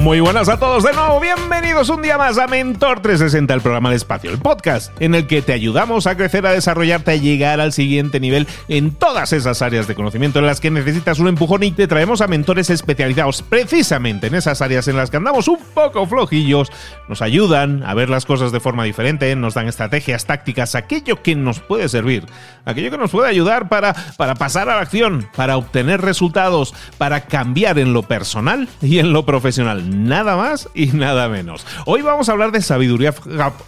Muy 0.00 0.18
buenas 0.20 0.48
a 0.48 0.58
todos 0.58 0.82
de 0.82 0.94
nuevo, 0.94 1.20
bienvenidos 1.20 1.90
un 1.90 2.00
día 2.00 2.16
más 2.16 2.38
a 2.38 2.46
Mentor 2.46 3.00
360, 3.00 3.52
el 3.52 3.60
programa 3.60 3.90
de 3.90 3.96
espacio, 3.96 4.30
el 4.30 4.38
podcast 4.38 4.90
en 4.98 5.14
el 5.14 5.26
que 5.26 5.42
te 5.42 5.52
ayudamos 5.52 6.06
a 6.06 6.16
crecer, 6.16 6.46
a 6.46 6.52
desarrollarte, 6.52 7.10
a 7.10 7.16
llegar 7.16 7.60
al 7.60 7.74
siguiente 7.74 8.18
nivel 8.18 8.48
en 8.68 8.92
todas 8.92 9.34
esas 9.34 9.60
áreas 9.60 9.86
de 9.86 9.94
conocimiento 9.94 10.38
en 10.38 10.46
las 10.46 10.58
que 10.58 10.70
necesitas 10.70 11.18
un 11.18 11.28
empujón 11.28 11.64
y 11.64 11.72
te 11.72 11.86
traemos 11.86 12.22
a 12.22 12.28
mentores 12.28 12.70
especializados 12.70 13.42
precisamente 13.42 14.28
en 14.28 14.36
esas 14.36 14.62
áreas 14.62 14.88
en 14.88 14.96
las 14.96 15.10
que 15.10 15.18
andamos 15.18 15.48
un 15.48 15.58
poco 15.74 16.06
flojillos, 16.06 16.72
nos 17.10 17.20
ayudan 17.20 17.82
a 17.84 17.92
ver 17.92 18.08
las 18.08 18.24
cosas 18.24 18.52
de 18.52 18.60
forma 18.60 18.84
diferente, 18.84 19.36
nos 19.36 19.52
dan 19.52 19.68
estrategias, 19.68 20.24
tácticas, 20.24 20.76
aquello 20.76 21.22
que 21.22 21.34
nos 21.34 21.60
puede 21.60 21.90
servir, 21.90 22.24
aquello 22.64 22.90
que 22.90 22.98
nos 22.98 23.10
puede 23.10 23.28
ayudar 23.28 23.68
para, 23.68 23.94
para 24.16 24.34
pasar 24.34 24.70
a 24.70 24.76
la 24.76 24.80
acción, 24.80 25.28
para 25.36 25.58
obtener 25.58 26.00
resultados, 26.00 26.74
para 26.96 27.26
cambiar 27.26 27.78
en 27.78 27.92
lo 27.92 28.02
personal 28.02 28.66
y 28.80 28.98
en 28.98 29.12
lo 29.12 29.26
profesional 29.26 29.89
nada 29.90 30.36
más 30.36 30.68
y 30.74 30.86
nada 30.88 31.28
menos. 31.28 31.66
Hoy 31.86 32.02
vamos 32.02 32.28
a 32.28 32.32
hablar 32.32 32.52
de 32.52 32.62
sabiduría. 32.62 33.14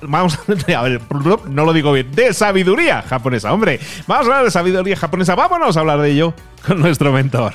Vamos 0.02 0.38
a 0.76 0.82
ver, 0.82 1.00
no 1.48 1.64
lo 1.64 1.72
digo 1.72 1.92
bien, 1.92 2.10
de 2.12 2.32
sabiduría 2.32 3.02
japonesa, 3.02 3.52
hombre. 3.52 3.80
Vamos 4.06 4.26
a 4.26 4.30
hablar 4.30 4.44
de 4.44 4.50
sabiduría 4.50 4.96
japonesa. 4.96 5.34
Vámonos 5.34 5.76
a 5.76 5.80
hablar 5.80 6.00
de 6.00 6.10
ello 6.10 6.34
con 6.66 6.80
nuestro 6.80 7.12
mentor. 7.12 7.52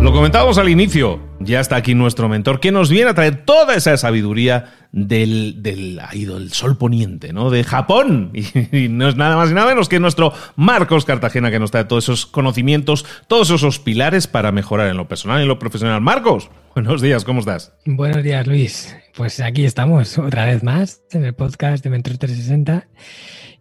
Lo 0.00 0.12
comentábamos 0.12 0.56
al 0.58 0.68
inicio, 0.68 1.18
ya 1.46 1.60
está 1.60 1.76
aquí 1.76 1.94
nuestro 1.94 2.28
mentor, 2.28 2.60
que 2.60 2.72
nos 2.72 2.90
viene 2.90 3.10
a 3.10 3.14
traer 3.14 3.44
toda 3.44 3.74
esa 3.74 3.96
sabiduría 3.96 4.88
del, 4.92 5.62
del, 5.62 5.96
del 5.96 6.52
sol 6.52 6.76
poniente, 6.76 7.32
¿no? 7.32 7.50
De 7.50 7.64
Japón. 7.64 8.32
Y, 8.72 8.88
no 8.88 9.08
es 9.08 9.16
nada 9.16 9.36
más 9.36 9.50
y 9.50 9.54
nada 9.54 9.68
menos 9.68 9.88
que 9.88 10.00
nuestro 10.00 10.32
Marcos 10.56 11.04
Cartagena, 11.04 11.50
que 11.50 11.58
nos 11.58 11.70
trae 11.70 11.84
todos 11.84 12.04
esos 12.04 12.26
conocimientos, 12.26 13.06
todos 13.28 13.50
esos 13.50 13.78
pilares 13.78 14.26
para 14.26 14.50
mejorar 14.50 14.88
en 14.88 14.96
lo 14.96 15.08
personal 15.08 15.38
y 15.38 15.42
en 15.42 15.48
lo 15.48 15.58
profesional. 15.58 16.00
Marcos, 16.00 16.50
buenos 16.74 17.00
días, 17.00 17.24
¿cómo 17.24 17.40
estás? 17.40 17.72
Buenos 17.84 18.22
días, 18.22 18.46
Luis. 18.46 18.96
Pues 19.14 19.40
aquí 19.40 19.64
estamos, 19.64 20.18
otra 20.18 20.46
vez 20.46 20.62
más, 20.62 21.02
en 21.12 21.24
el 21.24 21.34
podcast 21.34 21.84
de 21.84 21.90
Mentor 21.90 22.18
360. 22.18 22.88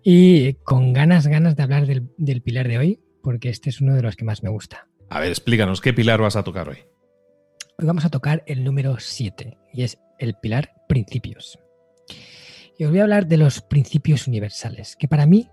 Y 0.04 0.54
con 0.64 0.94
ganas, 0.94 1.28
ganas 1.28 1.56
de 1.56 1.64
hablar 1.64 1.86
del, 1.86 2.10
del 2.18 2.42
pilar 2.42 2.68
de 2.68 2.78
hoy, 2.78 3.00
porque 3.22 3.50
este 3.50 3.70
es 3.70 3.82
uno 3.82 3.96
de 3.96 4.02
los 4.02 4.16
que 4.16 4.26
más 4.26 4.44
me 4.44 4.50
gusta. 4.50 4.88
A 5.10 5.20
ver, 5.20 5.30
explícanos, 5.30 5.82
¿qué 5.82 5.94
pilar 5.94 6.22
vas 6.22 6.36
a 6.36 6.44
tocar 6.44 6.70
hoy? 6.70 6.78
Hoy 7.78 7.88
vamos 7.88 8.06
a 8.06 8.10
tocar 8.10 8.42
el 8.48 8.64
número 8.64 8.96
7 9.00 9.58
y 9.74 9.84
es 9.84 10.00
el 10.18 10.36
pilar 10.36 10.72
principios. 10.88 11.60
Y 12.78 12.86
os 12.86 12.90
voy 12.90 13.00
a 13.00 13.04
hablar 13.04 13.28
de 13.28 13.36
los 13.36 13.62
principios 13.62 14.28
universales, 14.28 14.96
que 14.96 15.10
para 15.10 15.26
mí 15.26 15.50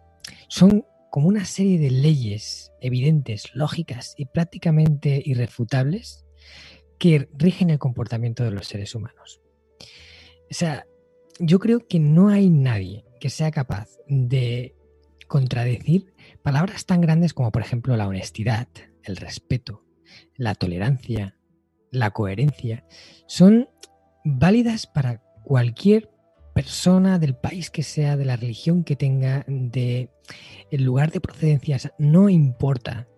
son 0.47 0.87
como 1.11 1.27
una 1.27 1.45
serie 1.45 1.81
de 1.81 1.91
leyes 1.91 2.73
evidentes, 2.81 3.53
lógicas 3.55 4.15
y 4.17 4.27
prácticamente 4.27 5.21
irrefutables 5.25 6.25
que 6.97 7.29
rigen 7.33 7.71
el 7.71 7.81
comportamiento 7.81 8.45
de 8.45 8.53
los 8.53 8.69
seres 8.69 8.95
humanos. 8.95 9.41
O 10.49 10.55
sea, 10.55 10.87
yo 11.41 11.59
creo 11.59 11.89
que 11.89 11.99
no 11.99 12.29
hay 12.29 12.51
nadie 12.51 13.05
que 13.19 13.31
sea 13.31 13.51
capaz 13.51 13.89
de 14.07 14.77
contradecir 15.27 16.15
palabras 16.43 16.87
tan 16.87 17.01
grandes 17.01 17.35
como 17.35 17.51
por 17.51 17.63
ejemplo 17.63 17.97
la 17.97 18.07
honestidad, 18.07 18.69
el 19.03 19.17
respeto, 19.17 19.85
la 20.37 20.55
tolerancia, 20.55 21.37
la 21.93 22.11
coherencia, 22.11 22.85
son 23.27 23.69
válidas 24.25 24.87
para 24.89 25.23
cualquier 25.45 26.11
persona 26.55 27.19
del 27.19 27.37
país 27.37 27.71
que 27.71 27.83
sea, 27.83 28.17
de 28.17 28.25
la 28.25 28.37
religión 28.37 28.83
que 28.85 28.97
tenga, 28.97 29.45
de 29.47 30.11
el 30.71 30.83
lugar 30.83 31.13
de 31.13 31.21
procedencia, 31.21 31.79
no 31.99 32.29
importa 32.29 33.09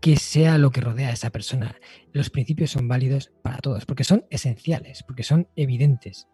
qué 0.00 0.16
sea 0.16 0.58
lo 0.58 0.70
que 0.70 0.80
rodea 0.80 1.08
a 1.08 1.12
esa 1.12 1.30
persona. 1.30 1.76
Los 2.12 2.30
principios 2.30 2.70
son 2.70 2.88
válidos 2.88 3.32
para 3.42 3.58
todos, 3.58 3.84
porque 3.84 4.04
son 4.04 4.24
esenciales, 4.30 5.02
porque 5.02 5.22
son 5.22 5.48
evidentes, 5.56 6.28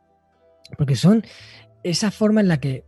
porque 0.77 0.97
son 0.97 1.25
esa 1.83 2.11
forma 2.11 2.41
en 2.41 2.49
la 2.49 2.61
que 2.61 2.85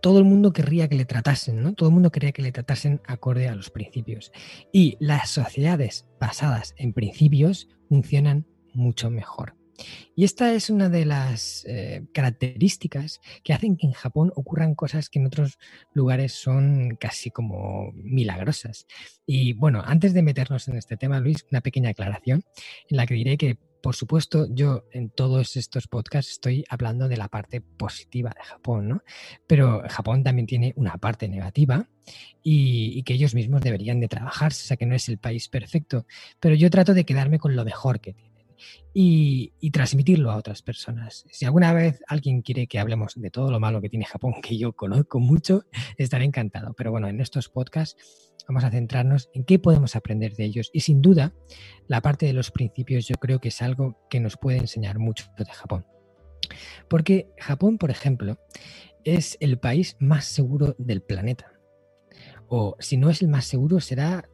todo 0.00 0.18
el 0.18 0.24
mundo 0.24 0.52
querría 0.52 0.88
que 0.88 0.94
le 0.94 1.04
tratasen, 1.04 1.62
¿no? 1.62 1.74
Todo 1.74 1.88
el 1.88 1.94
mundo 1.94 2.10
quería 2.10 2.32
que 2.32 2.42
le 2.42 2.52
tratasen 2.52 3.00
acorde 3.06 3.48
a 3.48 3.54
los 3.54 3.70
principios. 3.70 4.32
Y 4.72 4.96
las 5.00 5.30
sociedades 5.30 6.06
basadas 6.20 6.74
en 6.76 6.92
principios 6.92 7.68
funcionan 7.88 8.46
mucho 8.74 9.10
mejor. 9.10 9.54
Y 10.16 10.24
esta 10.24 10.52
es 10.54 10.70
una 10.70 10.88
de 10.88 11.04
las 11.04 11.64
eh, 11.66 12.04
características 12.12 13.20
que 13.44 13.52
hacen 13.52 13.76
que 13.76 13.86
en 13.86 13.92
Japón 13.92 14.32
ocurran 14.34 14.74
cosas 14.74 15.08
que 15.08 15.20
en 15.20 15.26
otros 15.26 15.58
lugares 15.92 16.32
son 16.32 16.96
casi 16.96 17.30
como 17.30 17.92
milagrosas. 17.92 18.86
Y 19.26 19.52
bueno, 19.52 19.82
antes 19.84 20.14
de 20.14 20.22
meternos 20.22 20.66
en 20.68 20.76
este 20.76 20.96
tema, 20.96 21.20
Luis, 21.20 21.46
una 21.50 21.60
pequeña 21.60 21.90
aclaración 21.90 22.42
en 22.88 22.96
la 22.96 23.06
que 23.06 23.14
diré 23.14 23.36
que 23.36 23.58
por 23.88 23.96
supuesto, 23.96 24.46
yo 24.50 24.84
en 24.92 25.08
todos 25.08 25.56
estos 25.56 25.88
podcasts 25.88 26.32
estoy 26.32 26.62
hablando 26.68 27.08
de 27.08 27.16
la 27.16 27.28
parte 27.28 27.62
positiva 27.62 28.28
de 28.36 28.44
Japón, 28.44 28.86
¿no? 28.86 29.02
Pero 29.46 29.82
Japón 29.88 30.22
también 30.22 30.46
tiene 30.46 30.74
una 30.76 30.98
parte 30.98 31.26
negativa 31.26 31.88
y, 32.42 33.02
que 33.04 33.14
ellos 33.14 33.34
mismos 33.34 33.62
deberían 33.62 33.98
de 33.98 34.08
trabajar, 34.08 34.52
o 34.52 34.54
sea 34.54 34.76
que 34.76 34.84
no 34.84 34.94
es 34.94 35.08
el 35.08 35.16
país 35.16 35.48
perfecto, 35.48 36.04
pero 36.38 36.54
yo 36.54 36.68
trato 36.68 36.92
de 36.92 37.06
quedarme 37.06 37.38
con 37.38 37.56
lo 37.56 37.64
mejor 37.64 37.98
que 37.98 38.12
tienen 38.12 38.27
y, 38.92 39.52
transmitirlo 39.70 40.30
a 40.30 40.36
otras 40.36 40.62
personas. 40.62 41.24
Si 41.30 41.44
alguna 41.44 41.72
vez 41.72 42.02
alguien 42.08 42.42
quiere 42.42 42.66
que 42.66 42.78
hablemos 42.78 43.14
de 43.14 43.30
todo 43.30 43.50
lo 43.50 43.60
malo 43.60 43.80
que 43.80 43.88
tiene 43.88 44.04
Japón, 44.04 44.34
que 44.42 44.58
yo 44.58 44.72
conozco 44.72 45.20
mucho, 45.20 45.64
estaré 45.96 46.24
encantado. 46.24 46.74
Pero 46.74 46.90
bueno, 46.90 47.08
en 47.08 47.20
estos 47.20 47.48
podcasts 47.48 47.96
vamos 48.48 48.64
a 48.64 48.70
centrarnos 48.70 49.30
en 49.34 49.44
qué 49.44 49.58
podemos 49.58 49.94
aprender 49.94 50.34
de 50.34 50.44
ellos. 50.44 50.70
Y 50.72 50.80
sin 50.80 51.02
duda, 51.02 51.32
la 51.86 52.00
parte 52.00 52.26
de 52.26 52.32
los 52.32 52.50
principios 52.50 53.06
yo 53.06 53.16
creo 53.16 53.40
que 53.40 53.48
es 53.48 53.62
algo 53.62 53.98
que 54.10 54.20
nos 54.20 54.36
puede 54.36 54.58
enseñar 54.58 54.98
mucho 54.98 55.26
de 55.38 55.44
Japón. 55.44 55.86
Porque 56.88 57.28
Japón, 57.38 57.78
por 57.78 57.90
ejemplo, 57.90 58.38
es 59.04 59.36
el 59.40 59.58
país 59.58 59.96
más 60.00 60.24
seguro 60.24 60.74
del 60.78 61.02
planeta. 61.02 61.52
O 62.48 62.76
si 62.80 62.96
no 62.96 63.10
es 63.10 63.22
el 63.22 63.28
más 63.28 63.44
seguro, 63.44 63.80
será 63.80 64.28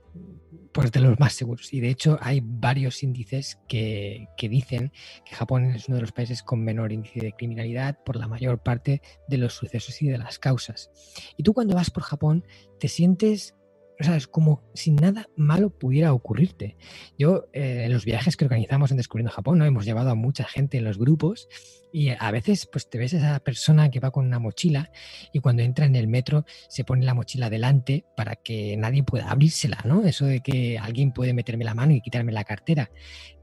pues 0.75 0.91
de 0.91 1.01
los 1.01 1.19
más 1.21 1.33
seguros. 1.33 1.73
Y 1.73 1.81
de 1.81 1.89
hecho 1.89 2.19
hay 2.21 2.43
varios 2.43 3.05
índices 3.05 3.61
que, 3.69 4.27
que, 4.37 4.49
dicen 4.49 4.93
que 5.25 5.37
Japón 5.37 5.67
es 5.67 5.89
uno 5.89 5.97
de 5.97 6.01
los 6.03 6.11
países 6.11 6.43
con 6.43 6.65
menor 6.65 6.91
índice 6.91 7.21
de 7.21 7.33
criminalidad 7.33 8.03
por 8.05 8.17
la 8.17 8.27
mayor 8.27 8.59
parte 8.59 9.01
de 9.29 9.39
los 9.39 9.55
sucesos 9.55 10.03
y 10.03 10.09
de 10.09 10.19
las 10.19 10.41
causas. 10.41 10.91
Y 11.37 11.45
tú 11.45 11.55
cuando 11.55 11.77
vas 11.77 11.91
por 11.91 12.03
Japón 12.03 12.45
te 12.81 12.89
sientes 12.89 13.55
o 14.01 14.05
sea, 14.05 14.17
es 14.17 14.27
como 14.27 14.63
si 14.75 14.91
nada 14.91 15.29
malo 15.37 15.71
pudiera 15.71 16.13
ocurrirte. 16.13 16.77
Yo, 17.19 17.47
eh, 17.53 17.85
en 17.85 17.93
los 17.93 18.05
viajes 18.05 18.37
que 18.37 18.45
organizamos 18.45 18.91
en 18.91 18.97
Descubriendo 18.97 19.33
Japón, 19.33 19.59
¿no? 19.59 19.65
hemos 19.65 19.85
llevado 19.85 20.11
a 20.11 20.15
mucha 20.15 20.45
gente 20.45 20.79
en 20.79 20.85
los 20.85 20.99
grupos 20.99 21.49
y 21.93 22.09
a 22.11 22.31
veces 22.33 22.67
pues 22.67 22.91
te 22.91 22.99
ves 22.99 23.13
esa 23.13 23.39
persona 23.39 23.89
que 23.89 24.01
va 24.01 24.11
con 24.11 24.27
una 24.27 24.41
mochila 24.41 24.91
y 25.33 25.39
cuando 25.39 25.63
entra 25.63 25.87
en 25.87 25.95
el 25.95 26.09
metro 26.09 26.45
se 26.69 26.83
pone 26.83 27.05
la 27.05 27.15
mochila 27.15 27.51
delante 27.51 28.05
para 28.17 28.35
que 28.35 28.77
nadie 28.77 29.05
pueda 29.05 29.31
abrírsela, 29.31 29.79
¿no? 29.85 30.05
Eso 30.05 30.27
de 30.27 30.41
que 30.41 30.77
alguien 30.77 31.13
puede 31.13 31.33
meterme 31.33 31.63
la 31.63 31.75
mano 31.75 31.93
y 31.93 32.01
quitarme 32.01 32.33
la 32.33 32.43
cartera. 32.43 32.91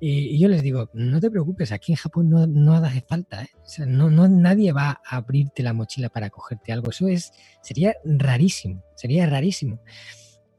Y, 0.01 0.37
yo 0.37 0.49
les 0.49 0.63
digo, 0.63 0.89
no 0.93 1.21
te 1.21 1.31
preocupes, 1.31 1.71
aquí 1.71 1.93
en 1.93 1.95
Japón 1.95 2.29
no, 2.29 2.45
no 2.45 2.73
hace 2.73 3.01
falta, 3.01 3.43
¿eh? 3.43 3.49
o 3.63 3.69
sea, 3.69 3.85
no, 3.85 4.09
no, 4.09 4.27
nadie 4.27 4.73
va 4.73 5.01
a 5.05 5.15
abrirte 5.15 5.63
la 5.63 5.71
mochila 5.71 6.09
para 6.09 6.29
cogerte 6.29 6.73
algo. 6.73 6.89
Eso 6.89 7.07
es, 7.07 7.31
sería 7.61 7.95
rarísimo, 8.03 8.83
sería 8.95 9.27
rarísimo. 9.27 9.79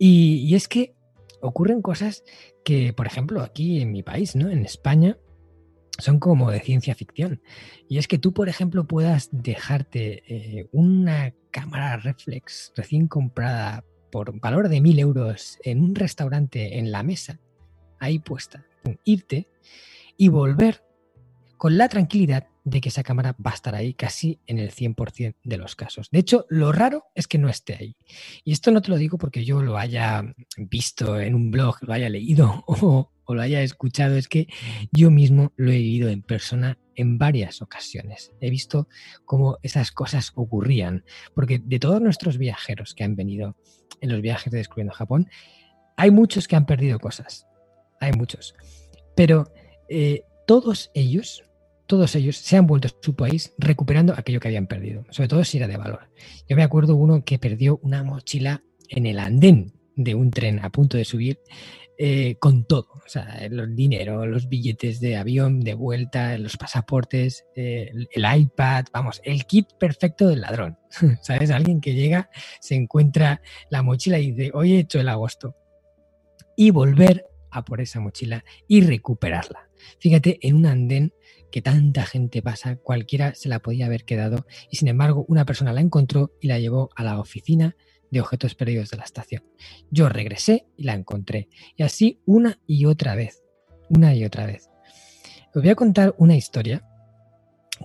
Y, 0.04 0.56
es 0.56 0.66
que 0.66 0.96
ocurren 1.40 1.80
cosas 1.80 2.24
que, 2.64 2.92
por 2.92 3.06
ejemplo, 3.06 3.40
aquí 3.40 3.80
en 3.80 3.92
mi 3.92 4.02
país, 4.02 4.34
¿no? 4.34 4.50
En 4.50 4.64
España, 4.64 5.16
son 5.96 6.18
como 6.18 6.50
de 6.50 6.58
ciencia 6.58 6.96
ficción. 6.96 7.40
Y 7.88 7.98
es 7.98 8.08
que 8.08 8.18
tú, 8.18 8.34
por 8.34 8.48
ejemplo, 8.48 8.84
puedas 8.84 9.28
dejarte 9.30 10.24
eh, 10.26 10.68
una 10.72 11.32
cámara 11.52 11.98
reflex 11.98 12.72
recién 12.74 13.06
comprada 13.06 13.84
por 14.10 14.40
valor 14.40 14.68
de 14.68 14.80
mil 14.80 14.98
euros 14.98 15.60
en 15.62 15.84
un 15.84 15.94
restaurante 15.94 16.78
en 16.78 16.90
la 16.90 17.04
mesa, 17.04 17.38
ahí 18.00 18.18
puesta, 18.18 18.66
irte 19.04 19.48
y 20.16 20.30
volver 20.30 20.82
con 21.56 21.78
la 21.78 21.88
tranquilidad 21.88 22.48
de 22.64 22.80
que 22.80 22.90
esa 22.90 23.02
cámara 23.02 23.36
va 23.44 23.50
a 23.50 23.54
estar 23.54 23.74
ahí 23.74 23.94
casi 23.94 24.40
en 24.46 24.58
el 24.58 24.70
100% 24.70 25.34
de 25.42 25.56
los 25.56 25.74
casos. 25.74 26.08
De 26.10 26.20
hecho, 26.20 26.46
lo 26.48 26.72
raro 26.72 27.04
es 27.14 27.26
que 27.26 27.38
no 27.38 27.48
esté 27.48 27.74
ahí. 27.74 27.96
Y 28.44 28.52
esto 28.52 28.70
no 28.70 28.82
te 28.82 28.90
lo 28.90 28.96
digo 28.96 29.18
porque 29.18 29.44
yo 29.44 29.62
lo 29.62 29.76
haya 29.78 30.22
visto 30.56 31.20
en 31.20 31.34
un 31.34 31.50
blog, 31.50 31.76
lo 31.82 31.92
haya 31.92 32.08
leído 32.08 32.64
o, 32.66 33.10
lo 33.28 33.40
haya 33.40 33.62
escuchado, 33.62 34.16
es 34.16 34.28
que 34.28 34.46
yo 34.90 35.10
mismo 35.10 35.52
lo 35.56 35.70
he 35.70 35.78
vivido 35.78 36.10
en 36.10 36.22
persona 36.22 36.78
en 36.94 37.16
varias 37.16 37.62
ocasiones. 37.62 38.32
He 38.40 38.50
visto 38.50 38.88
cómo 39.24 39.58
esas 39.62 39.90
cosas 39.90 40.32
ocurrían, 40.34 41.04
porque 41.34 41.58
de 41.58 41.78
todos 41.78 42.00
nuestros 42.02 42.36
viajeros 42.36 42.94
que 42.94 43.04
han 43.04 43.16
venido 43.16 43.56
en 44.02 44.10
los 44.10 44.20
viajes 44.20 44.52
de 44.52 44.58
Descubriendo 44.58 44.92
Japón, 44.92 45.30
hay 45.96 46.10
muchos 46.10 46.46
que 46.46 46.56
han 46.56 46.66
perdido 46.66 46.98
cosas, 46.98 47.46
hay 48.00 48.12
muchos, 48.12 48.54
pero 49.16 49.50
eh, 49.88 50.24
todos 50.46 50.90
ellos 50.92 51.42
todos 51.92 52.16
ellos 52.16 52.38
se 52.38 52.56
han 52.56 52.66
vuelto 52.66 52.88
a 52.88 52.90
su 53.02 53.14
país 53.14 53.52
recuperando 53.58 54.14
aquello 54.16 54.40
que 54.40 54.48
habían 54.48 54.66
perdido, 54.66 55.04
sobre 55.10 55.28
todo 55.28 55.44
si 55.44 55.58
era 55.58 55.68
de 55.68 55.76
valor. 55.76 56.08
Yo 56.48 56.56
me 56.56 56.62
acuerdo 56.62 56.96
uno 56.96 57.22
que 57.22 57.38
perdió 57.38 57.80
una 57.82 58.02
mochila 58.02 58.62
en 58.88 59.04
el 59.04 59.18
andén 59.18 59.74
de 59.94 60.14
un 60.14 60.30
tren 60.30 60.60
a 60.64 60.70
punto 60.70 60.96
de 60.96 61.04
subir 61.04 61.40
eh, 61.98 62.36
con 62.38 62.64
todo, 62.64 62.88
o 62.94 63.08
sea, 63.08 63.40
el 63.42 63.76
dinero, 63.76 64.24
los 64.24 64.48
billetes 64.48 65.00
de 65.00 65.18
avión 65.18 65.60
de 65.60 65.74
vuelta, 65.74 66.38
los 66.38 66.56
pasaportes, 66.56 67.44
eh, 67.54 67.92
el, 68.10 68.40
iPad, 68.40 68.86
vamos, 68.90 69.20
el 69.22 69.44
kit 69.44 69.66
perfecto 69.78 70.26
del 70.28 70.40
ladrón. 70.40 70.78
¿Sabes? 71.22 71.50
Alguien 71.50 71.82
que 71.82 71.92
llega, 71.92 72.30
se 72.58 72.74
encuentra 72.74 73.42
la 73.68 73.82
mochila 73.82 74.18
y 74.18 74.32
dice, 74.32 74.50
hoy 74.54 74.72
he 74.72 74.78
hecho 74.78 74.98
el 74.98 75.10
agosto. 75.10 75.56
Y 76.56 76.70
volver 76.70 77.26
a 77.50 77.66
por 77.66 77.82
esa 77.82 78.00
mochila 78.00 78.46
y 78.66 78.80
recuperarla. 78.80 79.68
Fíjate, 79.98 80.38
en 80.40 80.56
un 80.56 80.64
andén 80.64 81.12
que 81.52 81.62
tanta 81.62 82.04
gente 82.04 82.42
pasa, 82.42 82.76
cualquiera 82.76 83.36
se 83.36 83.48
la 83.48 83.60
podía 83.60 83.86
haber 83.86 84.04
quedado 84.04 84.46
y 84.70 84.76
sin 84.76 84.88
embargo 84.88 85.24
una 85.28 85.44
persona 85.44 85.72
la 85.72 85.80
encontró 85.80 86.32
y 86.40 86.48
la 86.48 86.58
llevó 86.58 86.90
a 86.96 87.04
la 87.04 87.20
oficina 87.20 87.76
de 88.10 88.20
objetos 88.20 88.56
perdidos 88.56 88.90
de 88.90 88.96
la 88.96 89.04
estación. 89.04 89.44
Yo 89.90 90.08
regresé 90.08 90.66
y 90.76 90.82
la 90.82 90.94
encontré 90.94 91.48
y 91.76 91.84
así 91.84 92.20
una 92.26 92.58
y 92.66 92.86
otra 92.86 93.14
vez, 93.14 93.44
una 93.88 94.14
y 94.14 94.24
otra 94.24 94.46
vez. 94.46 94.68
Os 95.54 95.62
voy 95.62 95.70
a 95.70 95.76
contar 95.76 96.14
una 96.18 96.34
historia 96.34 96.82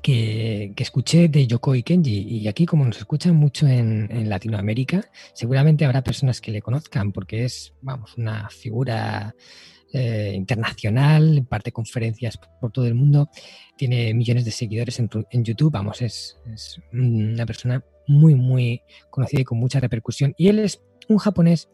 que, 0.02 0.74
escuché 0.78 1.28
de 1.28 1.48
Yokoi 1.48 1.84
Kenji 1.84 2.22
y 2.22 2.48
aquí 2.48 2.66
como 2.66 2.86
nos 2.86 2.98
escuchan 2.98 3.36
mucho 3.36 3.68
en, 3.68 4.08
en, 4.12 4.30
Latinoamérica, 4.30 5.10
seguramente 5.34 5.86
habrá 5.86 6.04
personas 6.04 6.40
que 6.40 6.52
le 6.52 6.62
conozcan 6.62 7.12
porque 7.12 7.46
es, 7.46 7.74
vamos, 7.82 8.18
una 8.18 8.50
figura 8.50 9.36
eh, 9.94 10.34
internacional, 10.36 11.46
parte 11.50 11.72
conferencias 11.72 12.38
por 12.60 12.72
todo 12.72 12.86
el 12.88 12.96
mundo, 12.96 13.30
tiene 13.78 14.14
millones 14.14 14.46
de 14.46 14.52
seguidores 14.52 15.00
en, 15.00 15.44
YouTube, 15.44 15.72
vamos, 15.72 16.02
es, 16.02 16.40
una 16.92 17.46
persona 17.46 17.84
muy, 18.08 18.36
muy 18.36 18.82
conocida 19.10 19.42
y 19.42 19.46
con 19.46 19.60
mucha 19.60 19.80
repercusión. 19.80 20.34
Y 20.38 20.50
él 20.50 20.60
es 20.60 20.82
un 21.08 21.18
japonés 21.18 21.70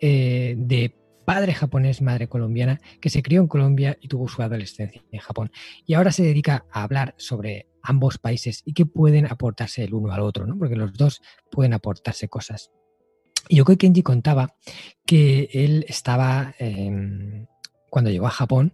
eh, 0.00 0.54
de 0.58 0.94
padre 1.24 1.52
japonés, 1.52 2.00
madre 2.02 2.28
colombiana, 2.28 2.80
que 3.00 3.10
se 3.10 3.22
crió 3.22 3.40
en 3.40 3.48
Colombia 3.48 3.98
y 4.00 4.08
tuvo 4.08 4.28
su 4.28 4.42
adolescencia 4.42 5.02
en 5.10 5.20
Japón. 5.20 5.50
Y 5.84 5.94
ahora 5.94 6.12
se 6.12 6.22
dedica 6.22 6.64
a 6.70 6.84
hablar 6.84 7.14
sobre 7.18 7.66
ambos 7.82 8.18
países 8.18 8.62
y 8.64 8.72
qué 8.72 8.86
pueden 8.86 9.26
aportarse 9.26 9.84
el 9.84 9.94
uno 9.94 10.12
al 10.12 10.20
otro, 10.20 10.46
¿no? 10.46 10.58
porque 10.58 10.76
los 10.76 10.92
dos 10.92 11.20
pueden 11.50 11.74
aportarse 11.74 12.28
cosas. 12.28 12.70
Yokoi 13.48 13.76
Kenji 13.76 14.02
contaba 14.02 14.56
que 15.04 15.48
él 15.52 15.84
estaba, 15.88 16.54
em, 16.58 17.46
cuando 17.90 18.10
llegó 18.10 18.26
a 18.26 18.30
Japón, 18.30 18.72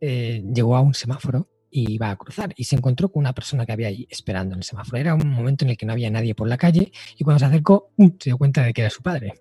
eh, 0.00 0.44
llegó 0.54 0.76
a 0.76 0.80
un 0.80 0.94
semáforo 0.94 1.48
y 1.70 1.92
iba 1.92 2.10
a 2.10 2.16
cruzar 2.16 2.54
y 2.56 2.64
se 2.64 2.76
encontró 2.76 3.10
con 3.10 3.20
una 3.20 3.32
persona 3.32 3.66
que 3.66 3.72
había 3.72 3.88
ahí 3.88 4.06
esperando 4.10 4.54
en 4.54 4.60
el 4.60 4.64
semáforo. 4.64 4.98
Era 4.98 5.14
un 5.14 5.28
momento 5.28 5.64
en 5.64 5.70
el 5.70 5.76
que 5.76 5.86
no 5.86 5.92
había 5.92 6.10
nadie 6.10 6.34
por 6.34 6.48
la 6.48 6.56
calle 6.56 6.92
y 7.16 7.24
cuando 7.24 7.38
se 7.38 7.46
acercó 7.46 7.92
se 7.96 8.30
dio 8.30 8.38
cuenta 8.38 8.62
de 8.62 8.72
que 8.72 8.82
era 8.82 8.90
su 8.90 9.02
padre. 9.02 9.34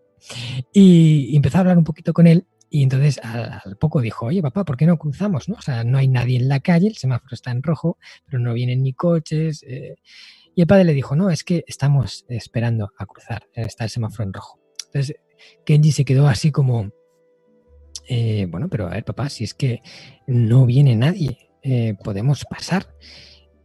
Y, 0.73 1.35
empezó 1.35 1.57
a 1.57 1.61
hablar 1.61 1.77
un 1.77 1.83
poquito 1.83 2.11
con 2.13 2.27
él 2.27 2.47
y 2.69 2.83
entonces 2.83 3.19
al, 3.23 3.77
poco 3.77 4.01
dijo, 4.01 4.25
oye 4.25 4.41
papá, 4.41 4.65
¿por 4.65 4.75
qué 4.75 4.85
no 4.85 4.97
cruzamos? 4.97 5.47
¿no? 5.47 5.55
O 5.55 5.61
sea, 5.61 5.83
no 5.83 5.97
hay 5.97 6.07
nadie 6.07 6.37
en 6.37 6.49
la 6.49 6.59
calle, 6.59 6.87
el 6.87 6.97
semáforo 6.97 7.33
está 7.33 7.51
en 7.51 7.63
rojo, 7.63 7.97
pero 8.25 8.39
no 8.39 8.53
vienen 8.53 8.83
ni 8.83 8.93
coches. 8.93 9.63
Eh". 9.67 9.95
Y 10.55 10.61
el 10.61 10.67
padre 10.67 10.85
le 10.85 10.93
dijo, 10.93 11.15
no, 11.15 11.29
es 11.29 11.43
que 11.43 11.63
estamos 11.67 12.25
esperando 12.29 12.91
a 12.97 13.05
cruzar, 13.05 13.47
está 13.53 13.83
el 13.83 13.89
semáforo 13.91 14.23
en 14.23 14.33
rojo. 14.33 14.59
Entonces 14.87 15.15
Kenji 15.65 15.91
se 15.91 16.03
quedó 16.03 16.27
así 16.27 16.51
como, 16.51 16.91
eh, 18.07 18.47
bueno, 18.49 18.69
pero 18.69 18.87
a 18.87 18.91
ver, 18.91 19.03
papá, 19.03 19.29
si 19.29 19.43
es 19.43 19.53
que 19.53 19.81
no 20.27 20.65
viene 20.65 20.95
nadie, 20.95 21.49
eh, 21.63 21.95
podemos 22.03 22.45
pasar. 22.45 22.87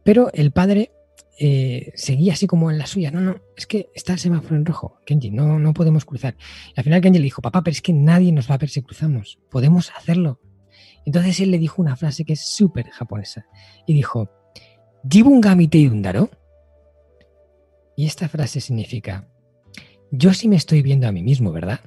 Pero 0.03 0.31
el 0.33 0.51
padre 0.51 0.91
eh, 1.39 1.91
seguía 1.95 2.33
así 2.33 2.45
como 2.45 2.69
en 2.69 2.77
la 2.77 2.85
suya, 2.85 3.09
no, 3.11 3.21
no, 3.21 3.37
es 3.55 3.65
que 3.65 3.89
está 3.95 4.13
el 4.13 4.19
semáforo 4.19 4.55
en 4.55 4.65
rojo, 4.65 4.99
Kenji, 5.05 5.31
no, 5.31 5.59
no 5.59 5.73
podemos 5.73 6.05
cruzar. 6.05 6.35
Al 6.75 6.83
final 6.83 7.01
Kenji 7.01 7.19
le 7.19 7.23
dijo, 7.23 7.41
papá, 7.41 7.63
pero 7.63 7.73
es 7.73 7.81
que 7.81 7.93
nadie 7.93 8.31
nos 8.31 8.49
va 8.49 8.55
a 8.55 8.59
ver 8.59 8.69
si 8.69 8.81
cruzamos, 8.81 9.39
podemos 9.49 9.91
hacerlo. 9.95 10.39
Entonces 11.05 11.39
él 11.39 11.51
le 11.51 11.57
dijo 11.57 11.81
una 11.81 11.95
frase 11.95 12.25
que 12.25 12.33
es 12.33 12.45
súper 12.45 12.89
japonesa 12.89 13.45
y 13.85 13.93
dijo, 13.93 14.29
te. 15.07 16.29
Y 17.95 18.05
esta 18.05 18.27
frase 18.27 18.59
significa, 18.61 19.27
yo 20.11 20.33
sí 20.33 20.47
me 20.47 20.55
estoy 20.55 20.81
viendo 20.81 21.07
a 21.07 21.11
mí 21.11 21.23
mismo, 21.23 21.51
¿verdad? 21.51 21.79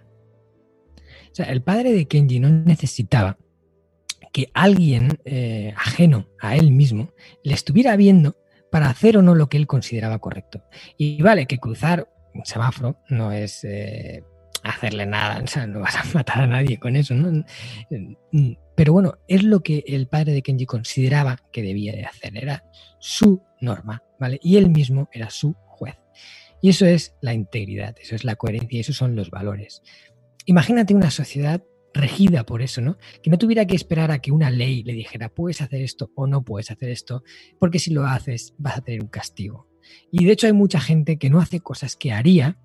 Sea, 1.36 1.52
el 1.52 1.60
padre 1.60 1.92
de 1.92 2.08
Kenji 2.08 2.40
no 2.40 2.48
necesitaba 2.48 3.36
que 4.32 4.48
alguien 4.54 5.18
eh, 5.26 5.74
ajeno 5.76 6.30
a 6.40 6.56
él 6.56 6.70
mismo 6.70 7.10
le 7.44 7.52
estuviera 7.52 7.94
viendo 7.96 8.38
para 8.72 8.88
hacer 8.88 9.18
o 9.18 9.22
no 9.22 9.34
lo 9.34 9.50
que 9.50 9.58
él 9.58 9.66
consideraba 9.66 10.18
correcto. 10.18 10.62
Y 10.96 11.20
vale, 11.20 11.44
que 11.44 11.58
cruzar 11.58 12.08
un 12.32 12.46
semáforo 12.46 13.02
no 13.10 13.32
es 13.32 13.64
eh, 13.64 14.24
hacerle 14.62 15.04
nada, 15.04 15.38
o 15.44 15.46
sea, 15.46 15.66
no 15.66 15.80
vas 15.80 15.96
a 15.96 16.04
matar 16.14 16.40
a 16.40 16.46
nadie 16.46 16.78
con 16.78 16.96
eso, 16.96 17.14
¿no? 17.14 17.44
Pero 18.74 18.94
bueno, 18.94 19.18
es 19.28 19.42
lo 19.42 19.60
que 19.60 19.84
el 19.86 20.08
padre 20.08 20.32
de 20.32 20.40
Kenji 20.40 20.64
consideraba 20.64 21.36
que 21.52 21.60
debía 21.60 21.92
de 21.92 22.06
hacer, 22.06 22.34
era 22.34 22.64
su 22.98 23.42
norma, 23.60 24.02
¿vale? 24.18 24.40
Y 24.42 24.56
él 24.56 24.70
mismo 24.70 25.10
era 25.12 25.28
su 25.28 25.52
juez. 25.66 25.96
Y 26.62 26.70
eso 26.70 26.86
es 26.86 27.14
la 27.20 27.34
integridad, 27.34 27.94
eso 28.00 28.14
es 28.14 28.24
la 28.24 28.36
coherencia, 28.36 28.80
esos 28.80 28.96
son 28.96 29.14
los 29.14 29.28
valores. 29.28 29.82
Imagínate 30.46 30.94
una 30.94 31.10
sociedad 31.10 31.62
regida 31.92 32.44
por 32.44 32.62
eso, 32.62 32.80
¿no? 32.80 32.98
Que 33.22 33.30
no 33.30 33.38
tuviera 33.38 33.66
que 33.66 33.76
esperar 33.76 34.10
a 34.10 34.20
que 34.20 34.32
una 34.32 34.50
ley 34.50 34.82
le 34.82 34.92
dijera, 34.92 35.28
puedes 35.28 35.60
hacer 35.60 35.82
esto 35.82 36.10
o 36.14 36.26
no 36.26 36.44
puedes 36.44 36.70
hacer 36.70 36.90
esto, 36.90 37.22
porque 37.58 37.78
si 37.78 37.92
lo 37.92 38.06
haces 38.06 38.54
vas 38.58 38.78
a 38.78 38.80
tener 38.82 39.02
un 39.02 39.08
castigo. 39.08 39.68
Y 40.10 40.24
de 40.24 40.32
hecho 40.32 40.46
hay 40.46 40.52
mucha 40.52 40.80
gente 40.80 41.18
que 41.18 41.30
no 41.30 41.40
hace 41.40 41.60
cosas 41.60 41.96
que 41.96 42.12
haría 42.12 42.58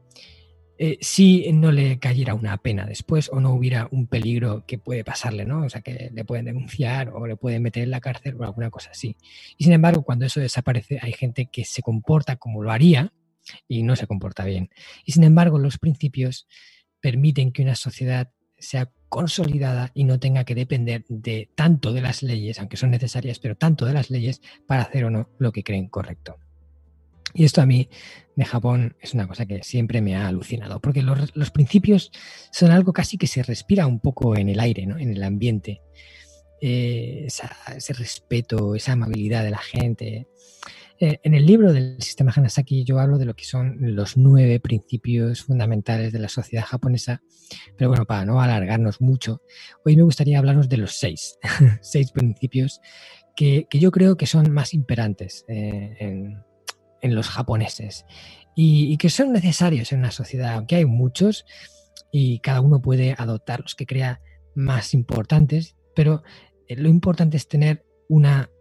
eh, 0.83 0.97
si 0.99 1.51
no 1.53 1.71
le 1.71 1.99
cayera 1.99 2.33
una 2.33 2.57
pena 2.57 2.87
después 2.87 3.29
o 3.31 3.39
no 3.39 3.53
hubiera 3.53 3.87
un 3.91 4.07
peligro 4.07 4.65
que 4.65 4.79
puede 4.79 5.03
pasarle, 5.03 5.45
¿no? 5.45 5.63
O 5.63 5.69
sea, 5.69 5.81
que 5.81 6.09
le 6.11 6.25
pueden 6.25 6.45
denunciar 6.45 7.09
o 7.09 7.27
le 7.27 7.35
pueden 7.35 7.61
meter 7.61 7.83
en 7.83 7.91
la 7.91 8.01
cárcel 8.01 8.35
o 8.39 8.43
alguna 8.43 8.71
cosa 8.71 8.89
así. 8.89 9.15
Y 9.57 9.65
sin 9.65 9.73
embargo, 9.73 10.01
cuando 10.01 10.25
eso 10.25 10.39
desaparece, 10.39 10.97
hay 10.99 11.13
gente 11.13 11.49
que 11.51 11.65
se 11.65 11.83
comporta 11.83 12.37
como 12.37 12.63
lo 12.63 12.71
haría 12.71 13.13
y 13.67 13.83
no 13.83 13.95
se 13.95 14.07
comporta 14.07 14.43
bien. 14.43 14.71
Y 15.05 15.11
sin 15.11 15.23
embargo, 15.23 15.59
los 15.59 15.77
principios 15.77 16.47
permiten 17.01 17.51
que 17.51 17.63
una 17.63 17.75
sociedad 17.75 18.31
sea 18.57 18.91
consolidada 19.09 19.91
y 19.93 20.05
no 20.05 20.19
tenga 20.19 20.45
que 20.45 20.55
depender 20.55 21.03
de 21.09 21.49
tanto 21.55 21.91
de 21.91 22.01
las 22.01 22.23
leyes, 22.23 22.59
aunque 22.59 22.77
son 22.77 22.91
necesarias, 22.91 23.39
pero 23.39 23.57
tanto 23.57 23.85
de 23.85 23.93
las 23.93 24.09
leyes 24.09 24.41
para 24.67 24.83
hacer 24.83 25.03
o 25.03 25.09
no 25.09 25.29
lo 25.37 25.51
que 25.51 25.63
creen 25.63 25.89
correcto. 25.89 26.37
Y 27.33 27.43
esto 27.43 27.61
a 27.61 27.65
mí 27.65 27.89
de 28.35 28.45
Japón 28.45 28.95
es 29.01 29.13
una 29.13 29.27
cosa 29.27 29.45
que 29.45 29.63
siempre 29.63 30.01
me 30.01 30.15
ha 30.15 30.27
alucinado, 30.27 30.79
porque 30.79 31.01
los, 31.01 31.51
principios 31.51 32.11
son 32.51 32.71
algo 32.71 32.93
casi 32.93 33.17
que 33.17 33.27
se 33.27 33.43
respira 33.43 33.87
un 33.87 33.99
poco 33.99 34.35
en 34.37 34.49
el 34.49 34.59
aire, 34.59 34.85
¿no? 34.85 34.97
en 34.97 35.11
el 35.11 35.23
ambiente. 35.23 35.81
Eh, 36.61 37.27
ese 37.27 37.93
respeto, 37.93 38.75
esa 38.75 38.91
amabilidad 38.91 39.43
de 39.43 39.49
la 39.49 39.57
gente, 39.57 40.27
eh, 41.01 41.19
en 41.23 41.33
el 41.33 41.47
libro 41.47 41.73
del 41.73 41.99
sistema 41.99 42.31
Hanasaki 42.31 42.83
yo 42.83 42.99
hablo 42.99 43.17
de 43.17 43.25
lo 43.25 43.35
que 43.35 43.43
son 43.43 43.75
los 43.79 44.17
nueve 44.17 44.59
principios 44.59 45.41
fundamentales 45.41 46.13
de 46.13 46.19
la 46.19 46.29
sociedad 46.29 46.63
japonesa, 46.63 47.23
pero 47.75 47.89
bueno, 47.89 48.05
para 48.05 48.23
no 48.23 48.39
alargarnos 48.39 49.01
mucho, 49.01 49.41
hoy 49.83 49.95
me 49.95 50.03
gustaría 50.03 50.37
hablarnos 50.37 50.69
de 50.69 50.77
los 50.77 50.99
seis, 50.99 51.39
seis 51.81 52.11
principios 52.11 52.81
que, 53.35 53.65
yo 53.71 53.89
creo 53.89 54.15
que 54.15 54.27
son 54.27 54.51
más 54.51 54.75
imperantes 54.75 55.43
eh, 55.47 55.95
en, 57.01 57.15
los 57.15 57.29
japoneses 57.29 58.05
y, 58.55 58.95
que 58.97 59.09
son 59.09 59.33
necesarios 59.33 59.91
en 59.91 59.99
una 59.99 60.11
sociedad, 60.11 60.53
aunque 60.53 60.75
hay 60.75 60.85
muchos 60.85 61.45
y 62.11 62.37
cada 62.41 62.61
uno 62.61 62.79
puede 62.79 63.15
adoptar 63.17 63.61
los 63.61 63.73
que 63.73 63.87
crea 63.87 64.21
más 64.53 64.93
importantes, 64.93 65.75
pero 65.95 66.21
eh, 66.67 66.75
lo 66.75 66.89
importante 66.89 67.37
es 67.37 67.47
tener 67.47 67.83
una 68.07 68.51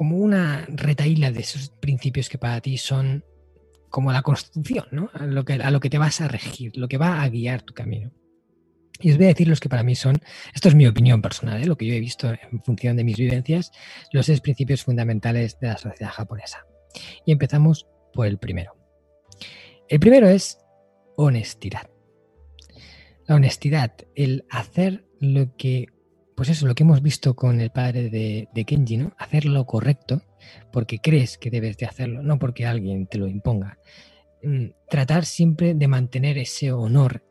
como 0.00 0.16
una 0.16 0.64
retaíla 0.66 1.30
de 1.30 1.40
esos 1.40 1.68
principios 1.68 2.30
que 2.30 2.38
para 2.38 2.62
ti 2.62 2.78
son 2.78 3.22
como 3.90 4.10
la 4.10 4.22
constitución, 4.22 4.86
¿no? 4.92 5.10
A 5.12 5.26
lo, 5.26 5.44
que, 5.44 5.90
te 5.90 5.98
vas 5.98 6.22
a 6.22 6.28
regir, 6.28 6.74
lo 6.74 6.88
que 6.88 6.96
va 6.96 7.20
a 7.20 7.28
guiar 7.28 7.60
tu 7.60 7.74
camino. 7.74 8.10
Y 8.98 9.10
os 9.10 9.18
voy 9.18 9.26
a 9.26 9.28
decir 9.28 9.46
los 9.46 9.60
que 9.60 9.68
para 9.68 9.82
mí 9.82 9.94
son, 9.94 10.16
esto 10.54 10.68
es 10.70 10.74
mi 10.74 10.86
opinión 10.86 11.20
personal, 11.20 11.62
¿eh? 11.62 11.66
lo 11.66 11.76
que 11.76 11.84
yo 11.84 11.92
he 11.92 12.00
visto 12.00 12.30
en 12.30 12.62
función 12.64 12.96
de 12.96 13.04
mis 13.04 13.18
vivencias, 13.18 13.72
los 14.10 14.24
seis 14.24 14.40
principios 14.40 14.84
fundamentales 14.84 15.60
de 15.60 15.66
la 15.68 15.76
sociedad 15.76 16.12
japonesa. 16.12 16.64
Y 17.26 17.32
empezamos 17.32 17.86
por 18.14 18.26
el 18.26 18.38
primero. 18.38 18.72
El 19.86 20.00
primero 20.00 20.28
es 20.28 20.56
honestidad. 21.18 21.90
La 23.26 23.34
honestidad, 23.34 23.92
el 24.14 24.46
hacer 24.48 25.04
lo 25.20 25.54
que 25.58 25.88
pues 26.40 26.48
eso, 26.48 26.66
lo 26.66 26.74
que 26.74 26.84
hemos 26.84 27.02
visto 27.02 27.36
con 27.36 27.60
el 27.60 27.68
padre 27.68 28.08
de, 28.08 28.64
Kenji, 28.64 28.96
¿no? 28.96 29.12
Hacer 29.18 29.44
lo 29.44 29.66
correcto 29.66 30.22
porque 30.72 30.98
crees 30.98 31.36
que 31.36 31.50
debes 31.50 31.76
de 31.76 31.84
hacerlo, 31.84 32.22
no 32.22 32.38
porque 32.38 32.64
alguien 32.64 33.06
te 33.06 33.18
lo 33.18 33.28
imponga. 33.28 33.76
Mm, 34.42 34.68
tratar 34.88 35.26
siempre 35.26 35.74
de 35.74 35.86
mantener 35.86 36.38
ese 36.38 36.72
honor 36.72 37.22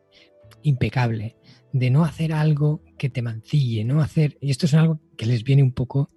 impecable, 0.62 1.34
de 1.72 1.90
no 1.90 2.04
hacer 2.04 2.32
algo 2.32 2.84
que 2.96 3.10
te 3.10 3.20
mancille, 3.20 3.84
no 3.84 4.00
hacer, 4.00 4.38
y 4.40 4.52
esto 4.52 4.66
es 4.66 4.74
algo 4.74 5.00
que 5.18 5.26
les 5.26 5.42
viene 5.42 5.64
un 5.64 5.72
poco 5.72 6.08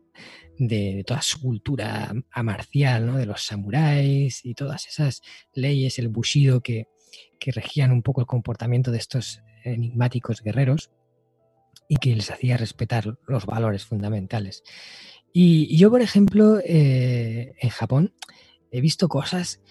de, 0.60 1.04
toda 1.08 1.24
su 1.24 1.42
cultura 1.42 2.14
marcial, 2.44 3.08
¿no? 3.08 3.18
de 3.18 3.26
los 3.26 3.42
samuráis 3.42 4.46
y 4.46 4.54
todas 4.54 4.86
esas 4.86 5.24
leyes, 5.56 5.98
el 5.98 6.10
bushido 6.10 6.62
que, 6.62 6.90
que 7.40 7.52
regían 7.52 7.92
un 7.92 8.04
poco 8.04 8.22
el 8.22 8.28
comportamiento 8.28 8.92
de 8.92 9.00
estos 9.00 9.42
enigmáticos 9.64 10.44
guerreros 10.44 10.92
y 11.94 11.98
que 11.98 12.16
les 12.16 12.32
hacía 12.32 12.58
respetar 12.58 13.20
los 13.28 13.46
valores 13.46 13.86
fundamentales. 13.86 14.64
Y, 15.32 15.78
yo, 15.78 15.92
por 15.92 16.02
ejemplo, 16.02 16.60
eh, 16.60 17.54
en 17.60 17.70
Japón 17.70 18.16
he 18.72 18.82
visto 18.82 19.08
cosas 19.08 19.62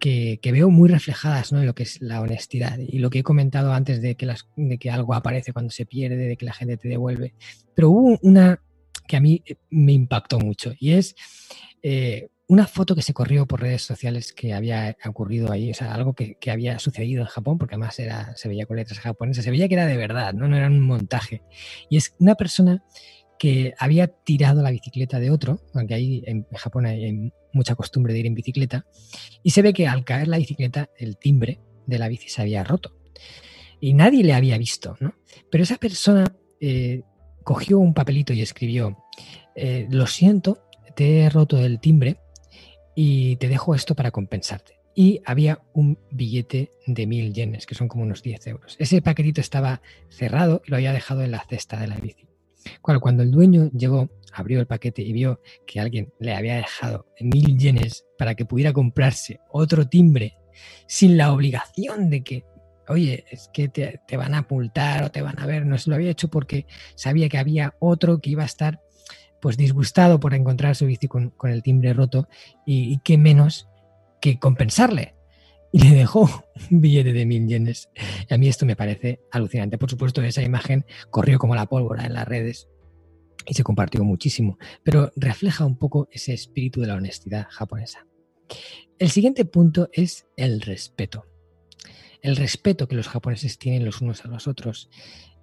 que, 0.00 0.40
veo 0.42 0.70
muy 0.70 0.88
reflejadas 0.88 1.52
¿no? 1.52 1.60
en 1.60 1.66
lo 1.66 1.74
que 1.74 1.82
es 1.82 2.00
la 2.00 2.22
honestidad 2.22 2.78
y 2.78 2.98
lo 2.98 3.10
que 3.10 3.18
he 3.18 3.22
comentado 3.22 3.74
antes 3.74 4.00
de 4.00 4.14
que, 4.14 4.24
las, 4.24 4.48
de 4.56 4.78
que 4.78 4.90
algo 4.90 5.12
aparece 5.14 5.52
cuando 5.52 5.70
se 5.70 5.84
pierde, 5.84 6.16
de 6.16 6.36
que 6.38 6.46
la 6.46 6.54
gente 6.54 6.78
te 6.78 6.88
devuelve. 6.88 7.34
Pero 7.74 7.90
hubo 7.90 8.18
una 8.22 8.62
que 9.06 9.16
a 9.18 9.20
mí 9.20 9.42
me 9.68 9.92
impactó 9.92 10.38
mucho 10.38 10.72
y 10.78 10.92
es 10.92 11.14
eh, 11.82 12.28
una 12.48 12.66
foto 12.66 12.94
que 12.94 13.02
se 13.02 13.12
corrió 13.12 13.46
por 13.46 13.60
redes 13.60 13.82
sociales 13.82 14.32
que 14.32 14.54
había 14.54 14.96
ocurrido 15.04 15.50
ahí, 15.50 15.70
o 15.70 15.74
sea, 15.74 15.92
algo 15.92 16.14
que, 16.14 16.36
había 16.48 16.78
sucedido 16.78 17.22
en 17.22 17.26
Japón, 17.26 17.58
porque 17.58 17.74
además 17.74 17.98
era, 17.98 18.36
se 18.36 18.48
veía 18.48 18.66
con 18.66 18.76
letras 18.76 19.00
japonesas, 19.00 19.44
se 19.44 19.50
veía 19.50 19.68
que 19.68 19.74
era 19.74 19.86
de 19.86 19.96
verdad, 19.96 20.32
¿no? 20.32 20.46
no 20.46 20.56
era 20.56 20.68
un 20.68 20.80
montaje. 20.80 21.42
Y 21.90 21.96
es 21.96 22.14
una 22.20 22.36
persona 22.36 22.84
que 23.38 23.74
había 23.78 24.06
tirado 24.06 24.62
la 24.62 24.70
bicicleta 24.70 25.18
de 25.18 25.30
otro, 25.30 25.60
aunque 25.74 25.94
ahí 25.94 26.22
en 26.26 26.46
Japón 26.52 26.86
hay 26.86 27.32
mucha 27.52 27.74
costumbre 27.74 28.12
de 28.12 28.20
ir 28.20 28.26
en 28.26 28.34
bicicleta, 28.34 28.86
y 29.42 29.50
se 29.50 29.62
ve 29.62 29.72
que 29.72 29.88
al 29.88 30.04
caer 30.04 30.28
la 30.28 30.38
bicicleta, 30.38 30.88
el 30.96 31.18
timbre 31.18 31.60
de 31.86 31.98
la 31.98 32.08
bici 32.08 32.28
se 32.28 32.42
había 32.42 32.62
roto. 32.62 32.96
Y 33.80 33.92
nadie 33.92 34.22
le 34.22 34.34
había 34.34 34.56
visto, 34.56 34.96
¿no? 35.00 35.14
Pero 35.50 35.64
esa 35.64 35.76
persona 35.76 36.32
eh, 36.60 37.02
cogió 37.42 37.78
un 37.78 37.92
papelito 37.92 38.32
y 38.32 38.40
escribió, 38.40 38.96
eh, 39.54 39.86
lo 39.90 40.06
siento, 40.06 40.62
te 40.94 41.20
he 41.20 41.30
roto 41.30 41.58
el 41.58 41.78
timbre, 41.80 42.18
y 42.96 43.36
te 43.36 43.48
dejo 43.48 43.74
esto 43.74 43.94
para 43.94 44.10
compensarte. 44.10 44.80
Y 44.94 45.20
había 45.26 45.60
un 45.74 45.98
billete 46.10 46.70
de 46.86 47.06
mil 47.06 47.32
yenes, 47.34 47.66
que 47.66 47.74
son 47.74 47.86
como 47.86 48.02
unos 48.02 48.22
10 48.22 48.46
euros. 48.46 48.76
Ese 48.80 49.02
paquetito 49.02 49.42
estaba 49.42 49.82
cerrado 50.08 50.62
y 50.66 50.70
lo 50.70 50.76
había 50.76 50.94
dejado 50.94 51.22
en 51.22 51.30
la 51.30 51.44
cesta 51.46 51.78
de 51.78 51.86
la 51.86 51.96
bici. 51.96 52.26
Cuando, 52.80 53.22
el 53.22 53.30
dueño 53.30 53.70
llegó, 53.72 54.08
abrió 54.32 54.58
el 54.58 54.66
paquete 54.66 55.02
y 55.02 55.12
vio 55.12 55.40
que 55.66 55.78
alguien 55.78 56.12
le 56.18 56.34
había 56.34 56.56
dejado 56.56 57.06
mil 57.20 57.58
yenes 57.58 58.06
para 58.18 58.34
que 58.34 58.46
pudiera 58.46 58.72
comprarse 58.72 59.40
otro 59.50 59.86
timbre 59.86 60.38
sin 60.88 61.18
la 61.18 61.32
obligación 61.32 62.08
de 62.08 62.24
que, 62.24 62.44
oye, 62.88 63.24
es 63.30 63.50
que 63.52 63.68
te, 63.68 64.00
te 64.08 64.16
van 64.16 64.34
a 64.34 64.38
apuntar 64.38 65.04
o 65.04 65.10
te 65.10 65.20
van 65.20 65.38
a 65.38 65.46
ver, 65.46 65.66
no 65.66 65.76
se 65.76 65.90
lo 65.90 65.96
había 65.96 66.10
hecho 66.10 66.28
porque 66.28 66.66
sabía 66.94 67.28
que 67.28 67.38
había 67.38 67.74
otro 67.78 68.18
que 68.20 68.30
iba 68.30 68.42
a 68.42 68.46
estar 68.46 68.80
pues 69.40 69.56
disgustado 69.56 70.20
por 70.20 70.34
encontrar 70.34 70.76
su 70.76 70.86
bici 70.86 71.08
con, 71.08 71.32
el 71.44 71.62
timbre 71.62 71.92
roto 71.92 72.28
y, 72.64 72.98
qué 72.98 73.18
menos 73.18 73.68
que 74.20 74.38
compensarle. 74.38 75.14
Y 75.72 75.82
le 75.82 75.96
dejó 75.96 76.22
un 76.70 76.80
billete 76.80 77.12
de 77.12 77.26
mil 77.26 77.46
yenes. 77.46 77.90
A 78.30 78.36
mí 78.38 78.48
esto 78.48 78.66
me 78.66 78.76
parece 78.76 79.20
alucinante. 79.30 79.78
Por 79.78 79.90
supuesto, 79.90 80.22
esa 80.22 80.42
imagen 80.42 80.86
corrió 81.10 81.38
como 81.38 81.54
la 81.54 81.66
pólvora 81.66 82.06
en 82.06 82.14
las 82.14 82.26
redes 82.26 82.68
y 83.46 83.54
se 83.54 83.62
compartió 83.62 84.02
muchísimo, 84.02 84.58
pero 84.82 85.12
refleja 85.16 85.64
un 85.64 85.76
poco 85.76 86.08
ese 86.10 86.34
espíritu 86.34 86.80
de 86.80 86.88
la 86.88 86.94
honestidad 86.94 87.46
japonesa. 87.50 88.06
El 88.98 89.10
siguiente 89.10 89.44
punto 89.44 89.88
es 89.92 90.26
el 90.36 90.60
respeto. 90.60 91.26
El 92.22 92.36
respeto 92.36 92.88
que 92.88 92.96
los 92.96 93.08
japoneses 93.08 93.58
tienen 93.58 93.84
los 93.84 94.00
unos 94.00 94.24
a 94.24 94.28
los 94.28 94.48
otros. 94.48 94.88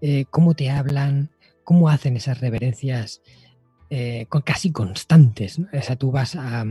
Eh, 0.01 0.25
cómo 0.29 0.53
te 0.53 0.69
hablan, 0.69 1.31
cómo 1.63 1.89
hacen 1.89 2.17
esas 2.17 2.41
reverencias 2.41 3.21
eh, 3.95 4.27
casi 4.43 4.71
constantes. 4.71 5.59
O 5.59 5.81
sea, 5.83 5.95
tú 5.95 6.11
vas 6.11 6.35
a, 6.35 6.65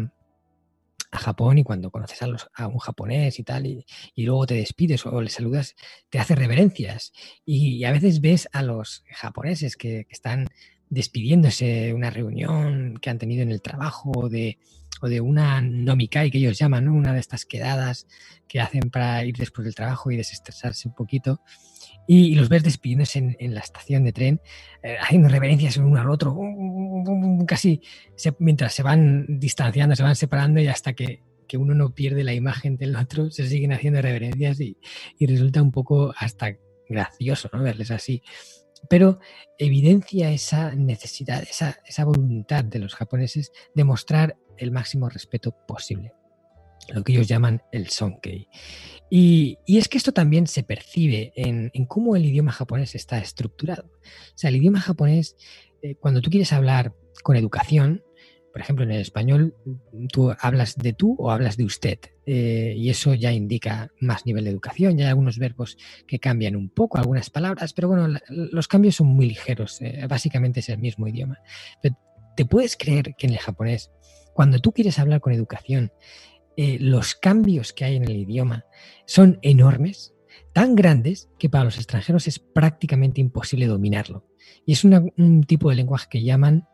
Japón 1.12 1.58
y 1.58 1.62
cuando 1.62 1.90
conoces 1.90 2.20
a, 2.22 2.66
un 2.66 2.78
japonés 2.78 3.38
y 3.38 3.44
tal, 3.44 3.66
y, 3.66 3.84
luego 4.16 4.46
te 4.46 4.54
despides 4.54 5.06
o 5.06 5.20
le 5.20 5.28
saludas, 5.28 5.76
te 6.10 6.18
hace 6.18 6.34
reverencias. 6.34 7.12
Y, 7.44 7.84
a 7.84 7.92
veces 7.92 8.20
ves 8.20 8.48
a 8.52 8.62
los 8.62 9.04
japoneses 9.10 9.76
que, 9.76 10.06
están 10.10 10.48
despidiéndose 10.90 11.66
de 11.66 11.94
una 11.94 12.10
reunión 12.10 12.98
que 13.00 13.10
han 13.10 13.18
tenido 13.18 13.42
en 13.42 13.52
el 13.52 13.62
trabajo 13.62 14.28
de, 14.28 14.58
de 15.08 15.20
una 15.20 15.60
nomikai 15.60 16.30
que 16.30 16.38
ellos 16.38 16.58
llaman, 16.58 16.88
una 16.88 17.12
de 17.12 17.20
estas 17.20 17.44
quedadas 17.44 18.06
que 18.48 18.60
hacen 18.60 18.90
para 18.90 19.24
ir 19.24 19.36
después 19.36 19.64
del 19.64 19.74
trabajo 19.74 20.10
y 20.10 20.16
desestresarse 20.16 20.88
un 20.88 20.94
poquito 20.94 21.40
y, 22.06 22.34
los 22.34 22.48
ves 22.48 22.62
despidiéndose 22.62 23.36
en, 23.38 23.54
la 23.54 23.60
estación 23.60 24.04
de 24.04 24.12
tren, 24.12 24.40
eh, 24.82 24.96
haciendo 25.00 25.28
reverencias 25.28 25.76
uno 25.76 26.00
al 26.00 26.10
otro, 26.10 26.36
casi 27.46 27.80
mientras 28.38 28.74
se 28.74 28.82
van 28.82 29.26
distanciando, 29.38 29.94
se 29.94 30.02
van 30.02 30.16
separando 30.16 30.60
y 30.60 30.68
hasta 30.68 30.94
que, 30.94 31.22
uno 31.54 31.74
no 31.74 31.94
pierde 31.94 32.24
la 32.24 32.32
imagen 32.32 32.78
del 32.78 32.96
otro, 32.96 33.30
se 33.30 33.46
siguen 33.46 33.74
haciendo 33.74 34.00
reverencias 34.00 34.58
y, 34.58 34.78
resulta 35.20 35.60
un 35.60 35.70
poco 35.70 36.14
hasta 36.16 36.56
gracioso 36.88 37.50
¿no? 37.52 37.62
verles 37.62 37.90
así. 37.90 38.22
Pero 38.88 39.20
evidencia 39.58 40.30
esa 40.32 40.74
necesidad, 40.74 41.42
esa, 41.42 41.78
esa 41.86 42.04
voluntad 42.04 42.64
de 42.64 42.78
los 42.78 42.94
japoneses 42.94 43.52
de 43.74 43.84
mostrar 43.84 44.36
el 44.58 44.70
máximo 44.70 45.08
respeto 45.08 45.56
posible 45.66 46.12
lo 46.88 47.04
que 47.04 47.12
ellos 47.12 47.28
llaman 47.28 47.62
el 47.72 47.88
sonkei. 47.88 48.48
Y, 49.10 49.58
es 49.66 49.88
que 49.88 49.98
esto 49.98 50.12
también 50.12 50.46
se 50.46 50.62
percibe 50.62 51.32
en, 51.36 51.70
cómo 51.86 52.16
el 52.16 52.24
idioma 52.24 52.52
japonés 52.52 52.94
está 52.94 53.18
estructurado. 53.18 53.84
O 53.84 54.36
sea, 54.38 54.50
el 54.50 54.56
idioma 54.56 54.80
japonés, 54.80 55.36
eh, 55.82 55.96
cuando 55.96 56.20
tú 56.20 56.30
quieres 56.30 56.52
hablar 56.52 56.94
con 57.22 57.36
educación, 57.36 58.02
por 58.52 58.60
ejemplo, 58.60 58.84
en 58.84 58.90
el 58.90 59.00
español, 59.00 59.56
tú 60.12 60.34
hablas 60.38 60.76
de 60.76 60.92
tú 60.92 61.16
o 61.18 61.30
hablas 61.30 61.56
de 61.56 61.64
usted. 61.64 61.98
Eh, 62.26 62.74
y 62.76 62.90
eso 62.90 63.14
ya 63.14 63.32
indica 63.32 63.90
más 64.00 64.26
nivel 64.26 64.44
de 64.44 64.50
educación. 64.50 64.96
Ya 64.96 65.06
hay 65.06 65.10
algunos 65.10 65.38
verbos 65.38 65.78
que 66.06 66.18
cambian 66.18 66.54
un 66.54 66.68
poco, 66.68 66.98
algunas 66.98 67.30
palabras, 67.30 67.72
pero 67.72 67.88
bueno, 67.88 68.18
los 68.28 68.68
cambios 68.68 68.96
son 68.96 69.08
muy 69.08 69.26
ligeros. 69.26 69.80
Eh, 69.80 70.06
básicamente 70.08 70.60
es 70.60 70.68
el 70.68 70.78
mismo 70.78 71.08
idioma. 71.08 71.38
¿Te 72.36 72.44
puedes 72.44 72.76
creer 72.76 73.14
que 73.16 73.26
en 73.26 73.32
el 73.32 73.38
japonés, 73.38 73.90
cuando 74.34 74.58
tú 74.58 74.72
quieres 74.72 74.98
hablar 74.98 75.20
con 75.20 75.32
educación, 75.32 75.92
eh, 76.56 76.78
los 76.78 77.14
cambios 77.14 77.72
que 77.72 77.86
hay 77.86 77.96
en 77.96 78.04
el 78.04 78.16
idioma 78.16 78.66
son 79.06 79.38
enormes, 79.40 80.14
tan 80.52 80.74
grandes 80.74 81.30
que 81.38 81.48
para 81.48 81.64
los 81.64 81.76
extranjeros 81.76 82.28
es 82.28 82.38
prácticamente 82.38 83.20
imposible 83.22 83.66
dominarlo. 83.66 84.26
Y 84.66 84.72
es 84.72 84.84
un 84.84 85.44
tipo 85.46 85.70
de 85.70 85.76
lenguaje 85.76 86.08
que 86.10 86.22
llaman 86.22 86.66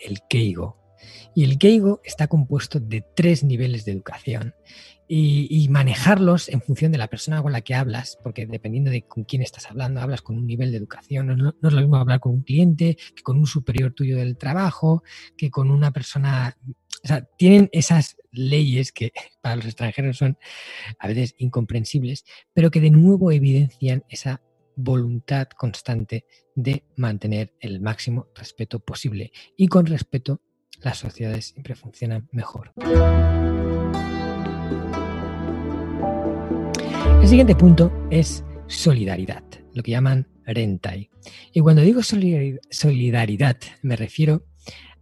el 0.00 0.20
keigo. 0.28 0.85
Y 1.34 1.44
el 1.44 1.58
keigo 1.58 2.00
está 2.04 2.28
compuesto 2.28 2.80
de 2.80 3.04
tres 3.14 3.44
niveles 3.44 3.84
de 3.84 3.92
educación. 3.92 4.54
Y, 5.08 5.68
manejarlos 5.70 6.48
en 6.48 6.60
función 6.60 6.90
de 6.90 6.98
la 6.98 7.06
persona 7.06 7.40
con 7.40 7.52
la 7.52 7.60
que 7.60 7.76
hablas, 7.76 8.18
porque 8.24 8.44
dependiendo 8.44 8.90
de 8.90 9.02
con 9.02 9.22
quién 9.22 9.40
estás 9.40 9.70
hablando, 9.70 10.00
hablas 10.00 10.20
con 10.20 10.36
un 10.36 10.46
nivel 10.46 10.72
de 10.72 10.78
educación. 10.78 11.28
No, 11.28 11.36
no, 11.36 11.50
es 11.62 11.72
lo 11.72 11.80
mismo 11.80 11.96
hablar 11.96 12.18
con 12.18 12.32
un 12.32 12.42
cliente 12.42 12.96
que 13.14 13.22
con 13.22 13.38
un 13.38 13.46
superior 13.46 13.92
tuyo 13.92 14.16
del 14.16 14.36
trabajo, 14.36 15.04
que 15.36 15.48
con 15.48 15.70
una 15.70 15.92
persona 15.92 16.56
o 17.04 17.06
sea, 17.06 17.24
tienen 17.36 17.68
esas 17.70 18.16
leyes 18.32 18.90
que 18.90 19.12
para 19.40 19.54
los 19.54 19.66
extranjeros 19.66 20.16
son 20.16 20.36
a 20.98 21.06
veces 21.06 21.36
incomprensibles, 21.38 22.24
pero 22.52 22.72
que 22.72 22.80
de 22.80 22.90
nuevo 22.90 23.30
evidencian 23.30 24.04
esa 24.08 24.42
voluntad 24.76 25.48
constante 25.56 26.26
de 26.54 26.84
mantener 26.96 27.54
el 27.60 27.80
máximo 27.80 28.28
respeto 28.34 28.80
posible. 28.80 29.32
Y 29.56 29.68
con 29.68 29.86
respeto, 29.86 30.40
las 30.82 30.98
sociedades 30.98 31.46
siempre 31.46 31.74
funcionan 31.74 32.28
mejor. 32.32 32.72
El 37.20 37.28
siguiente 37.28 37.56
punto 37.56 37.92
es 38.10 38.44
solidaridad, 38.66 39.42
lo 39.74 39.82
que 39.82 39.90
llaman 39.90 40.28
rentai. 40.44 41.10
Y 41.52 41.60
cuando 41.60 41.82
digo 41.82 42.02
solidaridad, 42.02 43.56
me 43.82 43.96
refiero 43.96 44.44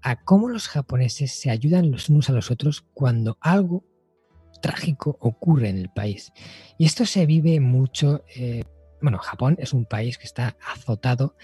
a 0.01 0.17
cómo 0.17 0.49
los 0.49 0.69
japoneses 0.69 1.33
se 1.33 1.51
ayudan 1.51 1.91
los 1.91 2.09
unos 2.09 2.29
a 2.29 2.33
los 2.33 2.51
otros 2.51 2.85
cuando 2.95 3.39
algo 3.41 3.85
trágico 4.63 5.19
ocurre 5.21 5.69
en 5.69 5.79
el 5.79 5.91
país. 5.91 6.33
Y 6.79 6.87
esto 6.87 7.05
se 7.05 7.27
vive 7.27 7.61
mucho, 7.61 8.25
eh, 8.35 8.65
bueno, 9.03 9.19
Japón 9.19 9.57
es 9.59 9.73
un 9.73 9.85
país 9.85 10.17
que 10.17 10.27
está 10.27 10.57
azotado 10.67 11.37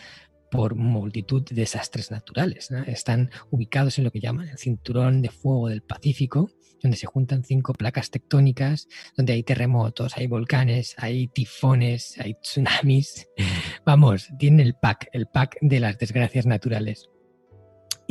por 0.51 0.75
multitud 0.75 1.43
de 1.43 1.55
desastres 1.55 2.11
naturales. 2.11 2.71
Están 2.87 3.31
ubicados 3.51 3.99
en 3.99 4.05
lo 4.05 4.11
que 4.11 4.21
llaman 4.21 4.49
el 4.49 4.59
cinturón 4.59 5.23
de 5.23 5.31
fuego 5.31 5.69
del 5.69 5.83
Pacífico, 5.83 6.51
donde 6.83 6.97
se 6.97 7.07
juntan 7.07 7.45
cinco 7.45 7.73
placas 7.75 8.11
tectónicas, 8.11 8.89
donde 9.17 9.35
hay 9.35 9.43
terremotos, 9.43 10.17
hay 10.17 10.27
volcanes, 10.27 10.95
hay 10.99 11.29
tifones, 11.29 12.19
hay 12.19 12.35
tsunamis. 12.35 13.29
Vamos, 13.85 14.29
tienen 14.39 14.67
el 14.67 14.75
pack, 14.75 15.09
el 15.13 15.27
pack 15.27 15.59
de 15.61 15.81
las 15.81 15.99
desgracias 15.99 16.47
naturales 16.47 17.11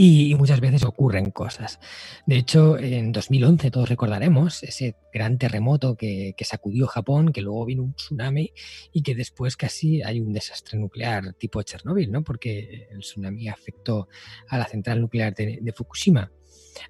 y, 0.01 0.33
muchas 0.35 0.61
veces 0.61 0.85
ocurren 0.85 1.29
cosas. 1.29 1.77
De 2.25 2.37
hecho, 2.37 2.79
en 2.79 3.11
2011 3.11 3.69
todos 3.69 3.89
recordaremos 3.89 4.63
ese 4.63 4.95
gran 5.13 5.37
terremoto 5.37 5.97
que, 5.97 6.33
sacudió 6.39 6.87
Japón, 6.87 7.33
que 7.33 7.41
luego 7.41 7.65
vino 7.65 7.83
un 7.83 7.95
tsunami 7.95 8.53
y 8.93 9.03
que 9.03 9.13
después 9.13 9.57
casi 9.57 10.01
hay 10.01 10.21
un 10.21 10.31
desastre 10.31 10.79
nuclear 10.79 11.33
tipo 11.33 11.61
Chernóbil, 11.61 12.13
¿no? 12.13 12.23
porque 12.23 12.87
el 12.89 12.99
tsunami 12.99 13.49
afectó 13.49 14.07
a 14.47 14.57
la 14.57 14.67
central 14.67 15.01
nuclear 15.01 15.35
de, 15.35 15.59
de 15.61 15.73
Fukushima. 15.73 16.31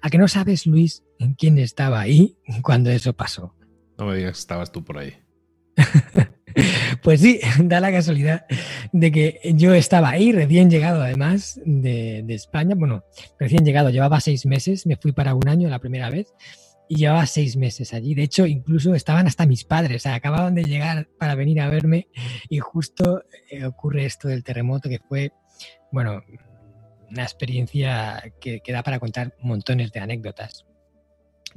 ¿A 0.00 0.08
que 0.08 0.18
no 0.18 0.28
sabes, 0.28 0.66
Luis, 0.66 1.02
quién 1.36 1.58
estaba 1.58 1.98
ahí 1.98 2.38
cuando 2.62 2.90
eso 2.90 3.12
pasó? 3.12 3.56
No 3.98 4.06
me 4.06 4.18
digas 4.18 4.34
que 4.34 4.40
estabas 4.40 4.70
tú 4.70 4.84
por 4.84 4.98
ahí. 4.98 5.14
Pues 7.02 7.20
sí, 7.20 7.40
da 7.64 7.80
la 7.80 7.92
casualidad 7.92 8.46
de 8.92 9.12
que 9.12 9.40
yo 9.54 9.74
estaba 9.74 10.10
ahí, 10.10 10.32
recién 10.32 10.70
llegado 10.70 11.02
además 11.02 11.60
de, 11.64 12.24
España. 12.28 12.74
Bueno, 12.76 13.04
recién 13.38 13.64
llegado, 13.64 13.90
llevaba 13.90 14.20
seis 14.20 14.46
meses, 14.46 14.86
me 14.86 14.96
fui 14.96 15.12
para 15.12 15.34
un 15.34 15.48
año 15.48 15.68
la 15.68 15.78
primera 15.78 16.10
vez 16.10 16.32
y 16.88 16.96
llevaba 16.96 17.26
seis 17.26 17.56
meses 17.56 17.94
allí. 17.94 18.14
De 18.14 18.22
hecho, 18.22 18.46
incluso 18.46 18.94
estaban 18.94 19.26
hasta 19.26 19.46
mis 19.46 19.64
padres, 19.64 20.06
o 20.06 20.08
acababan 20.10 20.54
de 20.54 20.64
llegar 20.64 21.08
para 21.18 21.34
venir 21.34 21.60
a 21.60 21.68
verme 21.68 22.08
y 22.48 22.58
justo 22.58 23.22
eh, 23.50 23.64
ocurre 23.64 24.04
esto 24.04 24.28
del 24.28 24.44
terremoto 24.44 24.88
que 24.88 24.98
fue, 24.98 25.32
bueno, 25.92 26.22
una 27.10 27.22
experiencia 27.22 28.22
que, 28.40 28.60
que 28.60 28.72
da 28.72 28.82
para 28.82 29.00
contar 29.00 29.34
montones 29.40 29.92
de 29.92 30.00
anécdotas. 30.00 30.66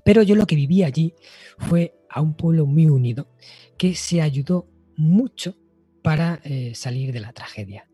Pero 0.04 0.22
yo 0.24 0.36
lo 0.36 0.48
que 0.48 0.56
viví 0.56 0.84
allí 0.84 1.14
fue 1.58 1.96
a 2.10 2.22
un 2.22 2.36
pueblo 2.36 2.66
muy 2.66 2.88
unido 2.88 3.28
que 3.78 3.96
se 3.96 4.22
ayudó 4.22 4.73
mucho 4.98 5.56
para 6.04 6.42
eh, 6.44 6.76
salir 6.76 7.12
de 7.12 7.22
la 7.22 7.34
tragedia. 7.34 7.90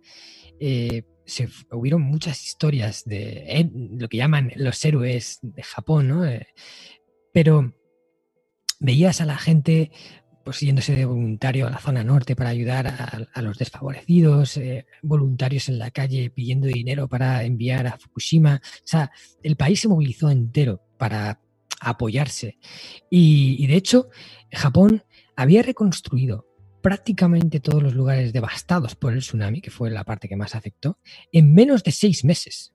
Eh, 0.59 1.03
se, 1.25 1.47
hubieron 1.71 2.01
muchas 2.01 2.43
historias 2.43 3.05
de 3.05 3.45
eh, 3.47 3.71
lo 3.73 4.09
que 4.09 4.17
llaman 4.17 4.51
los 4.55 4.83
héroes 4.83 5.39
de 5.41 5.63
Japón, 5.63 6.07
¿no? 6.09 6.23
pero 7.31 7.73
veías 8.79 9.21
a 9.21 9.25
la 9.25 9.37
gente 9.37 9.91
pues 10.43 10.61
yéndose 10.61 10.95
de 10.95 11.05
voluntario 11.05 11.67
a 11.67 11.69
la 11.69 11.77
zona 11.77 12.03
norte 12.03 12.35
para 12.35 12.49
ayudar 12.49 12.87
a, 12.87 13.41
los 13.43 13.59
desfavorecidos, 13.59 14.59
voluntarios 15.03 15.69
en 15.69 15.77
la 15.77 15.91
calle 15.91 16.31
pidiendo 16.31 16.67
dinero 16.67 17.07
para 17.07 17.43
enviar 17.43 17.85
a 17.85 17.99
Fukushima. 17.99 18.59
O 18.63 18.81
sea, 18.87 19.11
el 19.43 19.57
país 19.57 19.81
se 19.81 19.89
movilizó 19.89 20.31
entero 20.31 20.81
para 20.97 21.39
apoyarse. 21.81 22.57
y 23.11 23.67
de 23.67 23.75
hecho, 23.75 24.09
Japón 24.51 25.03
había 25.35 25.61
reconstruido 25.61 26.48
prácticamente 26.81 27.59
todos 27.59 27.83
los 27.83 27.93
lugares 27.93 28.33
devastados 28.33 28.95
por 28.95 29.13
el 29.13 29.19
tsunami, 29.19 29.61
que 29.61 29.71
fue 29.71 29.89
la 29.89 30.03
parte 30.03 30.27
que 30.27 30.35
más 30.35 30.55
afectó, 30.55 30.99
en 31.31 31.53
menos 31.53 31.83
de 31.83 31.91
seis 31.91 32.23
meses. 32.23 32.73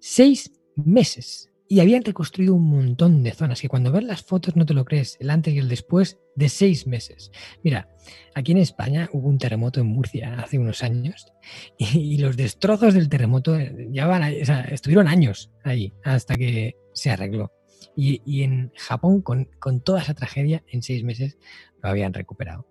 Seis 0.00 0.52
meses. 0.76 1.50
Y 1.66 1.80
habían 1.80 2.04
reconstruido 2.04 2.54
un 2.54 2.68
montón 2.68 3.22
de 3.22 3.32
zonas 3.32 3.60
que 3.60 3.68
cuando 3.68 3.90
ves 3.90 4.04
las 4.04 4.22
fotos 4.22 4.54
no 4.54 4.66
te 4.66 4.74
lo 4.74 4.84
crees, 4.84 5.16
el 5.18 5.30
antes 5.30 5.54
y 5.54 5.58
el 5.58 5.68
después 5.68 6.18
de 6.36 6.48
seis 6.48 6.86
meses. 6.86 7.30
Mira, 7.62 7.88
aquí 8.34 8.52
en 8.52 8.58
España 8.58 9.08
hubo 9.12 9.28
un 9.28 9.38
terremoto 9.38 9.80
en 9.80 9.86
Murcia 9.86 10.34
hace 10.38 10.58
unos 10.58 10.82
años 10.82 11.32
y, 11.78 12.18
los 12.18 12.36
destrozos 12.36 12.94
del 12.94 13.08
terremoto 13.08 13.58
ya 13.90 14.06
van 14.06 14.24
estuvieron 14.24 15.08
años 15.08 15.50
ahí 15.62 15.94
hasta 16.04 16.34
que 16.34 16.76
se 16.92 17.10
arregló. 17.10 17.50
Y, 17.96 18.42
en 18.42 18.72
Japón, 18.76 19.22
con, 19.22 19.48
con 19.58 19.80
toda 19.80 20.02
esa 20.02 20.14
tragedia, 20.14 20.64
en 20.68 20.82
seis 20.82 21.04
meses 21.04 21.38
lo 21.82 21.88
habían 21.88 22.12
recuperado. 22.12 22.66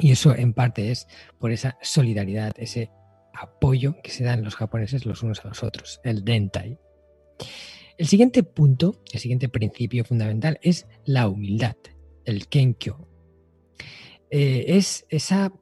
Y 0.00 0.12
eso 0.12 0.34
en 0.34 0.54
parte 0.54 0.90
es 0.90 1.06
por 1.38 1.52
esa 1.52 1.76
solidaridad, 1.82 2.52
ese 2.56 2.90
apoyo 3.34 3.96
que 4.02 4.10
se 4.10 4.24
dan 4.24 4.42
los 4.42 4.56
japoneses 4.56 5.06
los 5.06 5.22
unos 5.22 5.44
a 5.44 5.48
los 5.48 5.62
otros, 5.62 6.00
el 6.04 6.24
dentai. 6.24 6.78
El 7.96 8.06
siguiente 8.06 8.42
punto, 8.42 9.02
el 9.12 9.20
siguiente 9.20 9.48
principio 9.48 10.04
fundamental 10.04 10.58
es 10.62 10.86
la 11.04 11.28
humildad, 11.28 11.76
el 12.24 12.48
kenkyo. 12.48 13.06
Eh, 14.30 14.64
es 14.68 15.04
esa, 15.10 15.52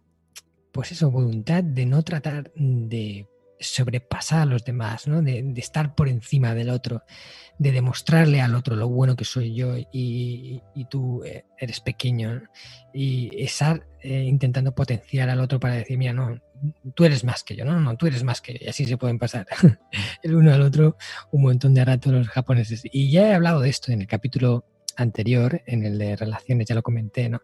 pues 0.73 0.93
eso, 0.93 1.11
voluntad 1.11 1.65
de 1.65 1.87
no 1.87 2.03
tratar 2.05 2.53
de 2.55 3.27
sobrepasar 3.61 4.41
a 4.41 4.47
los 4.47 4.65
demás, 4.65 5.07
¿no? 5.07 5.23
de, 5.23 5.53
estar 5.57 5.95
por 5.95 6.09
encima 6.09 6.55
del 6.55 6.71
otro, 6.71 7.03
de 7.59 7.73
demostrarle 7.73 8.41
al 8.41 8.55
otro 8.55 8.77
lo 8.77 8.89
bueno 8.89 9.17
que 9.17 9.25
soy 9.25 9.55
yo 9.55 9.75
y, 9.93 10.63
tú 10.89 11.23
eh, 11.25 11.45
eres 11.59 11.81
pequeño 11.81 12.43
y 12.95 13.31
estar 13.43 13.87
eh, 14.03 14.23
intentando 14.23 14.75
potenciar 14.75 15.29
al 15.29 15.41
otro 15.41 15.59
para 15.59 15.75
decir, 15.75 15.99
mira, 15.99 16.13
no, 16.13 16.41
tú 16.95 17.05
eres 17.05 17.25
más 17.25 17.43
que 17.43 17.57
yo, 17.57 17.65
no, 17.65 17.81
no, 17.81 17.97
tú 17.97 18.07
eres 18.07 18.23
más 18.25 18.41
que 18.41 18.55
yo, 18.55 18.59
y 18.63 18.69
así 18.69 18.85
se 18.85 18.97
pueden 18.97 19.19
pasar 19.19 19.47
el 20.23 20.35
uno 20.35 20.53
al 20.53 20.63
otro 20.63 20.97
un 21.33 21.43
montón 21.43 21.75
de 21.75 21.85
rato 21.85 22.13
los 22.13 22.29
japoneses. 22.29 22.83
Y 22.85 23.11
ya 23.11 23.29
he 23.29 23.35
hablado 23.35 23.61
de 23.61 23.71
esto 23.71 23.93
en 23.93 24.01
el 24.01 24.07
capítulo 24.07 24.65
anterior, 24.97 25.63
en 25.67 25.85
el 25.85 25.99
de 25.99 26.17
relaciones, 26.17 26.67
ya 26.67 26.75
lo 26.75 26.83
comenté, 26.83 27.29
¿no? 27.29 27.43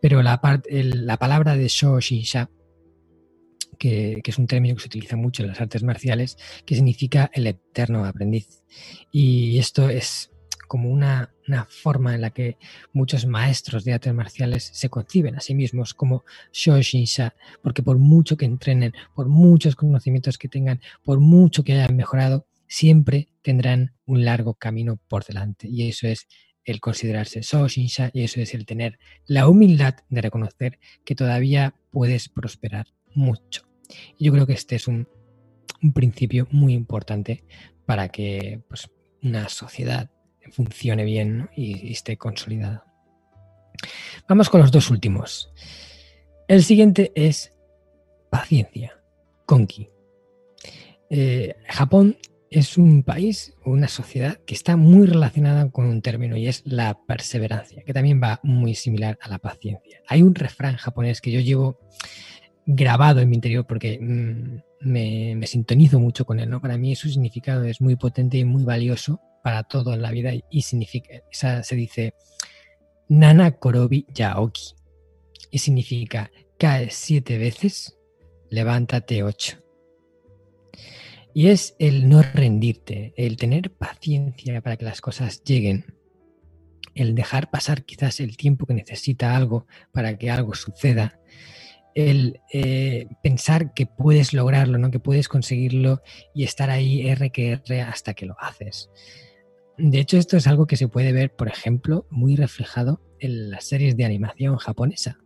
Pero 0.00 0.22
la, 0.22 0.40
la 0.68 1.16
palabra 1.16 1.56
de 1.56 1.68
Shoshisha 1.68 2.50
que, 3.80 4.20
es 4.22 4.38
un 4.38 4.46
término 4.46 4.76
que 4.76 4.82
se 4.82 4.88
utiliza 4.88 5.16
mucho 5.16 5.42
en 5.42 5.48
las 5.48 5.60
artes 5.60 5.82
marciales, 5.82 6.36
que 6.66 6.74
significa 6.74 7.30
el 7.32 7.46
eterno 7.46 8.04
aprendiz. 8.04 8.62
Y 9.10 9.58
esto 9.58 9.88
es 9.88 10.30
como 10.68 10.90
una, 10.90 11.34
forma 11.68 12.14
en 12.14 12.20
la 12.20 12.30
que 12.30 12.58
muchos 12.92 13.26
maestros 13.26 13.82
de 13.84 13.94
artes 13.94 14.14
marciales 14.14 14.70
se 14.72 14.88
conciben 14.88 15.34
a 15.34 15.40
sí 15.40 15.54
mismos 15.54 15.94
como 15.94 16.24
Shoshinsha, 16.52 17.34
porque 17.60 17.82
por 17.82 17.98
mucho 17.98 18.36
que 18.36 18.44
entrenen, 18.44 18.92
por 19.16 19.28
muchos 19.28 19.74
conocimientos 19.74 20.38
que 20.38 20.48
tengan, 20.48 20.80
por 21.02 21.18
mucho 21.18 21.64
que 21.64 21.72
hayan 21.72 21.96
mejorado, 21.96 22.46
siempre 22.68 23.28
tendrán 23.42 23.94
un 24.06 24.24
largo 24.24 24.54
camino 24.54 25.00
por 25.08 25.24
delante. 25.24 25.66
Y 25.68 25.88
eso 25.88 26.06
es 26.06 26.28
el 26.64 26.80
considerarse 26.80 27.40
Shoshinsha 27.40 28.10
y 28.12 28.22
eso 28.22 28.40
es 28.40 28.54
el 28.54 28.66
tener 28.66 28.98
la 29.26 29.48
humildad 29.48 29.94
de 30.10 30.20
reconocer 30.20 30.78
que 31.04 31.16
todavía 31.16 31.74
puedes 31.90 32.28
prosperar 32.28 32.86
mucho. 33.14 33.69
Y 34.18 34.26
yo 34.26 34.32
creo 34.32 34.46
que 34.46 34.52
este 34.52 34.76
es 34.76 34.88
un, 34.88 35.08
principio 35.94 36.46
muy 36.50 36.74
importante 36.74 37.42
para 37.86 38.08
que 38.10 38.60
pues, 38.68 38.90
una 39.22 39.48
sociedad 39.48 40.10
funcione 40.52 41.04
bien 41.04 41.48
y, 41.56 41.90
esté 41.92 42.16
consolidada. 42.16 42.84
Vamos 44.28 44.50
con 44.50 44.60
los 44.60 44.70
dos 44.70 44.90
últimos. 44.90 45.52
El 46.48 46.62
siguiente 46.62 47.12
es 47.14 47.52
paciencia, 48.30 49.00
Konki. 49.46 49.88
Eh, 51.08 51.56
Japón 51.66 52.16
es 52.50 52.76
un 52.76 53.04
país, 53.04 53.54
una 53.64 53.86
sociedad 53.86 54.38
que 54.44 54.54
está 54.54 54.76
muy 54.76 55.06
relacionada 55.06 55.70
con 55.70 55.86
un 55.86 56.02
término 56.02 56.36
y 56.36 56.48
es 56.48 56.62
la 56.64 56.98
perseverancia, 57.06 57.84
que 57.84 57.94
también 57.94 58.20
va 58.20 58.40
muy 58.42 58.74
similar 58.74 59.16
a 59.22 59.28
la 59.28 59.38
paciencia. 59.38 60.02
Hay 60.08 60.22
un 60.22 60.34
refrán 60.34 60.76
japonés 60.76 61.20
que 61.20 61.30
yo 61.30 61.40
llevo 61.40 61.78
grabado 62.72 63.20
en 63.20 63.28
mi 63.28 63.36
interior 63.36 63.66
porque 63.66 63.98
mm, 64.00 64.88
me, 64.88 65.46
sintonizo 65.46 65.98
mucho 65.98 66.24
con 66.24 66.38
él, 66.38 66.48
¿no? 66.48 66.60
Para 66.60 66.78
mí 66.78 66.94
su 66.94 67.08
significado 67.08 67.64
es 67.64 67.80
muy 67.80 67.96
potente 67.96 68.38
y 68.38 68.44
muy 68.44 68.62
valioso 68.62 69.20
para 69.42 69.64
todo 69.64 69.94
en 69.94 70.02
la 70.02 70.10
vida 70.10 70.32
y 70.50 70.62
significa, 70.62 71.22
se 71.30 71.76
dice 71.76 72.14
Nana 73.08 73.52
Korobi 73.52 74.06
Yaoki 74.14 74.74
y 75.50 75.58
significa 75.58 76.30
cae 76.58 76.90
siete 76.90 77.38
veces, 77.38 77.98
levántate 78.50 79.22
ocho. 79.22 79.58
Y 81.32 81.48
es 81.48 81.74
el 81.78 82.08
no 82.08 82.22
rendirte, 82.22 83.14
el 83.16 83.36
tener 83.36 83.72
paciencia 83.72 84.60
para 84.60 84.76
que 84.76 84.84
las 84.84 85.00
cosas 85.00 85.42
lleguen, 85.42 85.96
el 86.94 87.14
dejar 87.14 87.50
pasar 87.50 87.84
quizás 87.84 88.20
el 88.20 88.36
tiempo 88.36 88.66
que 88.66 88.74
necesita 88.74 89.36
algo 89.36 89.66
para 89.92 90.18
que 90.18 90.30
algo 90.30 90.54
suceda, 90.54 91.20
el 91.94 92.40
eh, 92.52 93.06
pensar 93.22 93.74
que 93.74 93.86
puedes 93.86 94.32
lograrlo, 94.32 94.78
¿no? 94.78 94.90
que 94.90 95.00
puedes 95.00 95.28
conseguirlo 95.28 96.02
y 96.34 96.44
estar 96.44 96.70
ahí 96.70 97.06
R 97.08 97.30
que 97.30 97.52
R 97.52 97.82
hasta 97.82 98.14
que 98.14 98.26
lo 98.26 98.36
haces. 98.40 98.90
De 99.76 99.98
hecho, 99.98 100.18
esto 100.18 100.36
es 100.36 100.46
algo 100.46 100.66
que 100.66 100.76
se 100.76 100.88
puede 100.88 101.12
ver, 101.12 101.34
por 101.34 101.48
ejemplo, 101.48 102.06
muy 102.10 102.36
reflejado 102.36 103.00
en 103.18 103.50
las 103.50 103.64
series 103.64 103.96
de 103.96 104.04
animación 104.04 104.56
japonesa. 104.56 105.18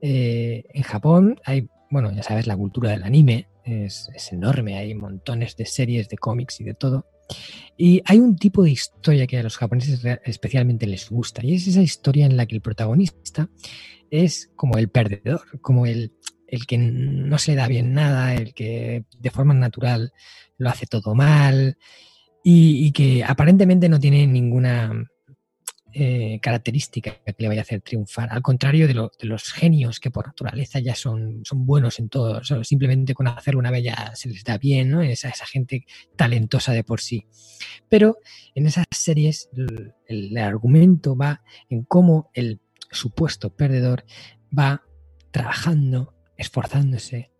Eh, 0.00 0.64
en 0.74 0.82
Japón 0.82 1.40
hay, 1.44 1.68
bueno, 1.90 2.12
ya 2.12 2.24
sabes, 2.24 2.46
la 2.46 2.56
cultura 2.56 2.90
del 2.90 3.04
anime, 3.04 3.48
es, 3.64 4.10
enorme, 4.32 4.76
hay 4.76 4.94
montones 4.94 5.56
de 5.56 5.66
series, 5.66 6.08
de 6.08 6.18
cómics 6.18 6.60
y 6.60 6.64
de 6.64 6.74
todo. 6.74 7.06
Y 7.76 8.02
hay 8.04 8.18
un 8.18 8.36
tipo 8.36 8.62
de 8.62 8.70
historia 8.70 9.26
que 9.26 9.38
a 9.38 9.42
los 9.42 9.56
japoneses 9.56 10.02
especialmente 10.24 10.86
les 10.86 11.10
gusta, 11.10 11.44
y 11.44 11.54
es 11.54 11.66
esa 11.66 11.82
historia 11.82 12.26
en 12.26 12.36
la 12.36 12.46
que 12.46 12.54
el 12.54 12.60
protagonista 12.60 13.48
es 14.10 14.50
como 14.56 14.76
el 14.76 14.88
perdedor, 14.88 15.60
como 15.60 15.86
el, 15.86 16.12
el 16.46 16.66
que 16.66 16.78
no 16.78 17.38
se 17.38 17.54
da 17.54 17.66
bien 17.66 17.94
nada, 17.94 18.34
el 18.34 18.52
que 18.54 19.04
de 19.18 19.30
forma 19.30 19.54
natural 19.54 20.12
lo 20.58 20.68
hace 20.68 20.86
todo 20.86 21.14
mal 21.14 21.78
y 22.44 22.90
que 22.92 23.24
aparentemente 23.24 23.88
no 23.88 24.00
tiene 24.00 24.26
ninguna 24.26 25.06
eh, 25.94 26.38
característica 26.40 27.20
que 27.22 27.34
le 27.36 27.48
vaya 27.48 27.60
a 27.60 27.64
hacer 27.64 27.82
triunfar, 27.82 28.32
al 28.32 28.40
contrario 28.40 28.88
de, 28.88 28.94
los 28.94 29.52
genios 29.52 30.00
que 30.00 30.10
por 30.10 30.26
naturaleza 30.26 30.78
ya 30.78 30.94
son, 30.94 31.42
buenos 31.54 31.98
en 31.98 32.08
todo, 32.08 32.42
simplemente 32.64 33.12
con 33.12 33.28
hacerlo 33.28 33.60
una 33.60 33.70
vez 33.70 33.84
ya 33.84 34.12
se 34.14 34.30
les 34.30 34.42
da 34.42 34.56
bien, 34.56 34.98
esa 35.02 35.30
gente 35.44 35.84
talentosa 36.16 36.72
de 36.72 36.82
por 36.82 37.02
sí. 37.02 37.26
Pero 37.90 38.16
en 38.54 38.66
esas 38.66 38.86
series 38.90 39.50
el, 40.06 40.36
argumento 40.38 41.14
va 41.14 41.42
en 41.68 41.82
cómo 41.84 42.30
el 42.32 42.60
supuesto 42.90 43.54
perdedor 43.54 44.04
va 44.56 44.84
trabajando, 45.30 46.14
esforzándose, 46.38 47.32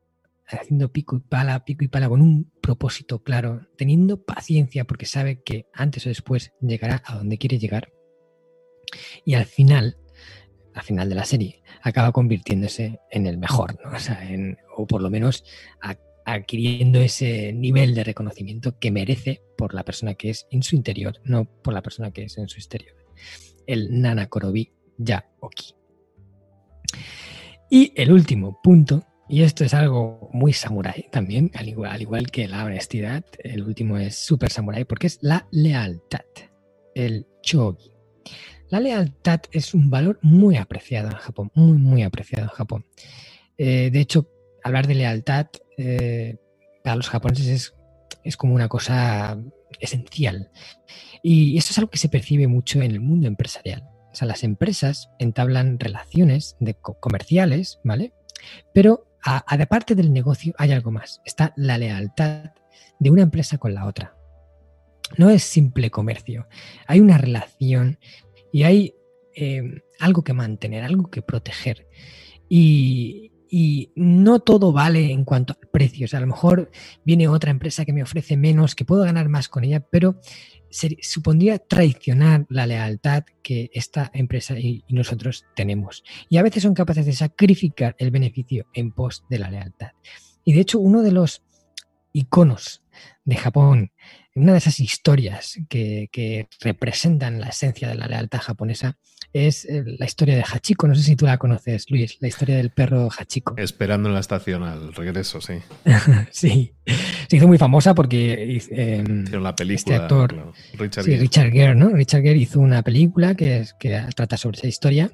haciendo 0.46 0.92
pico 0.92 1.16
y 1.16 1.20
pala, 1.20 1.64
pico 1.64 1.84
y 1.84 1.88
pala 1.88 2.10
con 2.10 2.20
un 2.20 2.52
propósito 2.60 3.22
claro, 3.22 3.66
teniendo 3.78 4.22
paciencia 4.22 4.84
porque 4.84 5.06
sabe 5.06 5.42
que 5.42 5.68
antes 5.72 6.04
o 6.04 6.10
después 6.10 6.52
llegará 6.60 7.02
a 7.06 7.16
donde 7.16 7.38
quiere 7.38 7.58
llegar 7.58 7.90
y 9.24 9.35
al 9.35 9.46
final, 9.46 9.96
al 10.74 10.83
final 10.83 11.09
de 11.09 11.14
la 11.14 11.24
serie, 11.24 11.62
acaba 11.83 12.12
convirtiéndose 12.12 13.00
en 13.11 13.26
el 13.26 13.38
mejor, 13.38 13.78
¿no? 13.85 13.90
o, 14.76 14.87
por 14.87 15.02
lo 15.02 15.11
menos 15.11 15.44
adquiriendo 16.24 17.00
ese 17.00 17.52
nivel 17.52 17.94
de 17.94 18.05
reconocimiento 18.05 18.78
que 18.78 18.90
merece 18.90 19.42
por 19.57 19.74
la 19.74 19.85
persona 19.85 20.14
que 20.14 20.31
es 20.31 20.46
en 20.50 20.62
su 20.62 20.76
interior, 20.76 21.20
no 21.24 21.44
por 21.44 21.74
la 21.74 21.83
persona 21.83 22.12
que 22.12 22.24
es 22.24 22.38
en 22.38 22.48
su 22.48 22.59
exterior. 22.59 22.96
El 23.66 24.00
Nana 24.00 24.28
Korobi 24.28 24.72
Yaoki. 24.98 25.74
Y 27.70 27.92
el 27.96 28.12
último 28.12 28.61
punto, 28.62 29.05
y 29.28 29.42
esto 29.42 29.64
es 29.64 29.72
algo 29.74 30.28
muy 30.33 30.52
samurai 30.52 31.07
también, 31.11 31.50
al 31.55 31.68
igual, 31.68 31.90
al 31.90 32.02
igual 32.02 32.31
que 32.31 32.46
la 32.46 32.64
honestidad, 32.64 33.24
el 33.38 33.62
último 33.62 33.96
es 33.96 34.18
super 34.18 34.50
samurai 34.50 34.85
porque 34.85 35.07
es 35.07 35.18
la 35.22 35.48
lealtad, 35.50 36.26
el 36.94 37.26
chogi. 37.42 37.90
La 38.72 38.80
lealtad 38.80 39.42
es 39.50 39.74
un 39.74 39.90
valor 39.90 40.18
muy 40.22 40.56
apreciado 40.56 41.11
en 41.11 41.16
Japón, 41.16 41.50
muy, 41.52 41.76
muy 41.76 42.02
apreciado 42.02 42.44
en 42.44 42.48
Japón. 42.48 42.87
Eh, 43.58 43.90
de 43.92 44.00
hecho, 44.00 44.30
hablar 44.64 44.87
de 44.87 44.94
lealtad 44.94 45.48
eh, 45.76 46.38
para 46.82 46.96
los 46.96 47.11
japoneses 47.11 47.74
es, 48.24 48.37
como 48.38 48.54
una 48.54 48.68
cosa 48.68 49.38
esencial. 49.78 50.50
Y 51.22 51.58
esto 51.58 51.72
es 51.72 51.78
algo 51.80 51.90
que 51.90 51.98
se 51.98 52.08
percibe 52.08 52.46
mucho 52.46 52.80
en 52.80 52.90
el 52.90 53.00
mundo 53.00 53.28
empresarial. 53.28 53.82
O 54.11 54.14
sea, 54.14 54.26
las 54.26 54.42
empresas 54.42 55.11
entablan 55.18 55.78
relaciones 55.78 56.56
de 56.58 56.72
comerciales, 56.72 57.78
¿vale? 57.85 58.14
Pero 58.72 59.06
a, 59.22 59.44
parte 59.66 59.94
del 59.94 60.14
negocio 60.14 60.54
hay 60.56 60.72
algo 60.72 60.90
más. 60.90 61.20
Está 61.26 61.52
la 61.56 61.76
lealtad 61.76 62.52
de 62.98 63.11
una 63.11 63.20
empresa 63.20 63.58
con 63.58 63.74
la 63.74 63.85
otra. 63.85 64.16
No 65.18 65.28
es 65.28 65.42
simple 65.42 65.90
comercio. 65.90 66.48
Hay 66.87 67.00
una 67.00 67.18
relación 67.18 67.98
y 68.52 68.62
hay 68.64 68.94
em, 69.34 69.80
algo 69.98 70.22
que 70.22 70.34
mantener, 70.34 70.84
algo 70.84 71.10
que 71.10 71.22
proteger. 71.22 71.88
Y, 72.48 73.30
no 73.96 74.40
todo 74.40 74.72
vale 74.72 75.12
en 75.12 75.24
cuanto 75.26 75.52
a 75.52 75.70
precios. 75.70 76.14
A 76.14 76.20
lo 76.20 76.26
mejor 76.26 76.70
viene 77.04 77.28
otra 77.28 77.50
empresa 77.50 77.84
que 77.84 77.92
me 77.92 78.02
ofrece 78.02 78.34
menos, 78.36 78.74
que 78.74 78.86
puedo 78.86 79.04
ganar 79.04 79.28
más 79.28 79.50
con 79.50 79.62
ella, 79.62 79.80
pero 79.80 80.18
se, 80.70 80.96
supondría 81.02 81.58
traicionar 81.58 82.46
la 82.48 82.66
lealtad 82.66 83.24
que 83.42 83.70
esta 83.74 84.10
empresa 84.14 84.58
y, 84.58 84.84
y, 84.86 84.94
nosotros 84.94 85.44
tenemos. 85.54 86.02
Y 86.30 86.38
a 86.38 86.42
veces 86.42 86.62
son 86.62 86.72
capaces 86.72 87.04
de 87.04 87.12
sacrificar 87.12 87.94
el 87.98 88.10
beneficio 88.10 88.66
en 88.72 88.92
pos 88.92 89.24
de 89.28 89.38
la 89.38 89.50
lealtad. 89.50 89.90
Y 90.44 90.54
de 90.54 90.60
hecho, 90.60 90.78
uno 90.78 91.02
de 91.02 91.12
los 91.12 91.42
iconos 92.12 92.82
de 93.24 93.37
Japón 93.37 93.92
una 94.35 94.52
de 94.52 94.58
esas 94.58 94.80
historias 94.80 95.58
que, 95.68 96.48
representan 96.61 97.40
la 97.40 97.48
esencia 97.48 97.88
de 97.88 97.94
la 97.94 98.06
lealtad 98.06 98.40
japonesa 98.40 98.96
es 99.32 99.64
eh, 99.64 99.82
la 99.98 100.06
historia 100.06 100.37
de 100.37 100.42
Hachiko. 100.42 100.87
No 100.87 100.94
sé 100.94 101.02
si 101.02 101.16
tú 101.16 101.26
la 101.26 101.38
conoces, 101.38 101.90
Luis, 101.90 102.18
la 102.20 102.28
historia 102.28 102.56
del 102.56 102.70
perro 102.70 103.08
Hachiko. 103.11 103.54
Esperando 103.58 104.08
en 104.08 104.14
la 104.14 104.20
estación 104.20 104.62
al 104.62 104.94
regreso, 104.94 105.40
sí. 105.40 105.54
sí, 106.30 106.72
se 107.28 107.37
hizo 107.37 107.48
muy 107.48 107.58
famosa 107.58 107.94
porque 107.94 108.61
eh, 108.70 109.04
la 109.30 109.54
película, 109.54 109.74
este 109.74 109.94
actor, 109.94 110.52
Richard, 110.74 111.04
sí, 111.04 111.16
Richard 111.16 111.50
Gere, 111.50 111.74
¿no? 111.74 111.90
Richard 111.90 112.22
Gere 112.22 112.38
hizo 112.38 112.61
una 112.61 112.82
película 112.82 113.35
que, 113.35 113.66
que 113.78 114.02
trata 114.14 114.37
sobre 114.37 114.58
esa 114.58 114.66
historia 114.66 115.11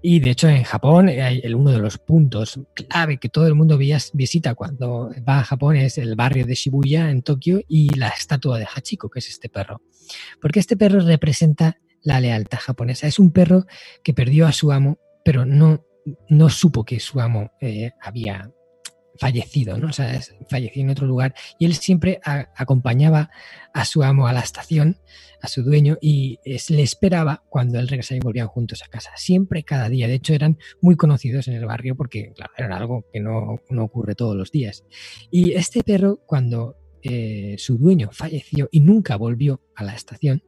y 0.00 0.20
de 0.20 0.30
hecho 0.30 0.48
en 0.48 0.62
Japón 0.62 1.08
hay 1.08 1.42
uno 1.52 1.72
de 1.72 1.78
los 1.78 1.98
puntos 1.98 2.60
clave 2.74 3.18
que 3.18 3.28
todo 3.28 3.48
el 3.48 3.54
mundo 3.54 3.76
visita 3.76 4.54
cuando 4.54 5.10
va 5.28 5.40
a 5.40 5.44
Japón 5.44 5.76
es 5.76 5.98
el 5.98 6.14
barrio 6.14 6.46
de 6.46 6.54
Shibuya 6.54 7.10
en 7.10 7.22
Tokio 7.28 7.60
y 7.68 7.94
la 7.94 8.08
estatua 8.08 8.58
de 8.58 8.66
Hachiko, 8.66 9.10
que 9.10 9.18
es 9.18 9.28
este 9.28 9.50
perro. 9.50 9.82
Porque 10.40 10.60
este 10.60 10.78
perro 10.78 11.00
representa 11.00 11.76
la 12.02 12.20
lealtad 12.20 12.58
japonesa. 12.58 13.06
Es 13.06 13.18
un 13.18 13.32
perro 13.32 13.66
que 14.02 14.14
perdió 14.14 14.46
a 14.46 14.52
su 14.52 14.72
amo, 14.72 14.98
pero 15.26 15.44
no, 15.44 15.84
no 16.30 16.48
supo 16.48 16.84
que 16.84 17.00
su 17.00 17.20
amo 17.20 17.50
eh, 17.60 17.90
había 18.00 18.50
fallecido, 19.18 19.76
¿no? 19.76 19.88
O 19.88 19.92
sea, 19.92 20.18
falleció 20.48 20.80
en 20.80 20.90
otro 20.90 21.06
lugar 21.06 21.34
y 21.58 21.66
él 21.66 21.74
siempre 21.74 22.20
acompañaba 22.24 23.30
a 23.74 23.84
su 23.84 24.02
amo 24.02 24.26
a 24.26 24.32
la 24.32 24.40
estación, 24.40 24.96
a 25.42 25.48
su 25.48 25.62
dueño, 25.62 25.98
y 26.00 26.38
le 26.44 26.82
esperaba 26.82 27.42
cuando 27.50 27.78
él 27.78 27.88
regresaba 27.88 28.16
y 28.16 28.20
volvían 28.20 28.48
juntos 28.48 28.82
a 28.84 28.88
casa, 28.88 29.10
siempre, 29.16 29.64
cada 29.64 29.90
día. 29.90 30.08
De 30.08 30.14
hecho, 30.14 30.32
eran 30.32 30.56
muy 30.80 30.96
conocidos 30.96 31.48
en 31.48 31.54
el 31.54 31.66
barrio 31.66 31.94
porque, 31.94 32.32
claro, 32.34 32.52
era 32.56 32.76
algo 32.76 33.04
que 33.12 33.20
no, 33.20 33.56
no 33.68 33.84
ocurre 33.84 34.14
todos 34.14 34.36
los 34.36 34.50
días. 34.50 34.84
Y 35.30 35.52
este 35.52 35.82
perro, 35.82 36.20
cuando 36.24 36.76
eh, 37.02 37.56
su 37.58 37.78
dueño 37.78 38.10
falleció 38.12 38.68
y 38.70 38.80
nunca 38.80 39.16
volvió 39.16 39.62
a 39.74 39.84
la 39.84 39.94
estación, 39.94 40.42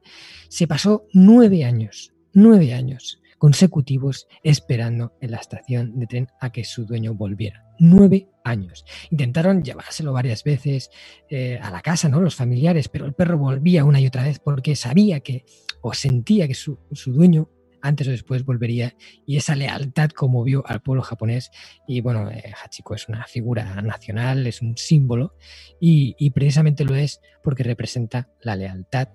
se 0.49 0.67
pasó 0.67 1.05
nueve 1.13 1.63
años, 1.63 2.13
nueve 2.33 2.73
años 2.73 3.21
consecutivos 3.41 4.27
esperando 4.43 5.17
en 5.19 5.31
la 5.31 5.37
estación 5.37 5.97
de 5.97 6.05
tren 6.05 6.27
a 6.39 6.51
que 6.51 6.63
su 6.63 6.85
dueño 6.85 7.15
volviera. 7.15 7.65
Nueve 7.79 8.29
años. 8.43 8.85
Intentaron 9.09 9.63
llevárselo 9.63 10.13
varias 10.13 10.43
veces 10.43 10.91
eh, 11.27 11.57
a 11.59 11.71
la 11.71 11.81
casa, 11.81 12.07
¿no? 12.07 12.21
Los 12.21 12.35
familiares, 12.35 12.87
pero 12.87 13.07
el 13.07 13.15
perro 13.15 13.39
volvía 13.39 13.83
una 13.83 13.99
y 13.99 14.05
otra 14.05 14.25
vez 14.25 14.37
porque 14.37 14.75
sabía 14.75 15.21
que 15.21 15.45
o 15.81 15.95
sentía 15.95 16.47
que 16.47 16.53
su, 16.53 16.77
dueño 17.07 17.49
antes 17.81 18.07
o 18.07 18.11
después 18.11 18.45
volvería 18.45 18.95
y 19.25 19.37
esa 19.37 19.55
lealtad 19.55 20.09
conmovió 20.09 20.63
al 20.67 20.81
pueblo 20.81 21.01
japonés 21.01 21.51
y 21.87 22.01
bueno, 22.01 22.29
eh, 22.29 22.53
Hachiko 22.63 22.95
es 22.95 23.07
una 23.07 23.25
figura 23.25 23.81
nacional, 23.81 24.45
es 24.47 24.61
un 24.61 24.77
símbolo 24.77 25.35
y, 25.79 26.29
precisamente 26.31 26.85
lo 26.85 26.95
es 26.95 27.21
porque 27.43 27.63
representa 27.63 28.29
la 28.41 28.55
lealtad 28.55 29.09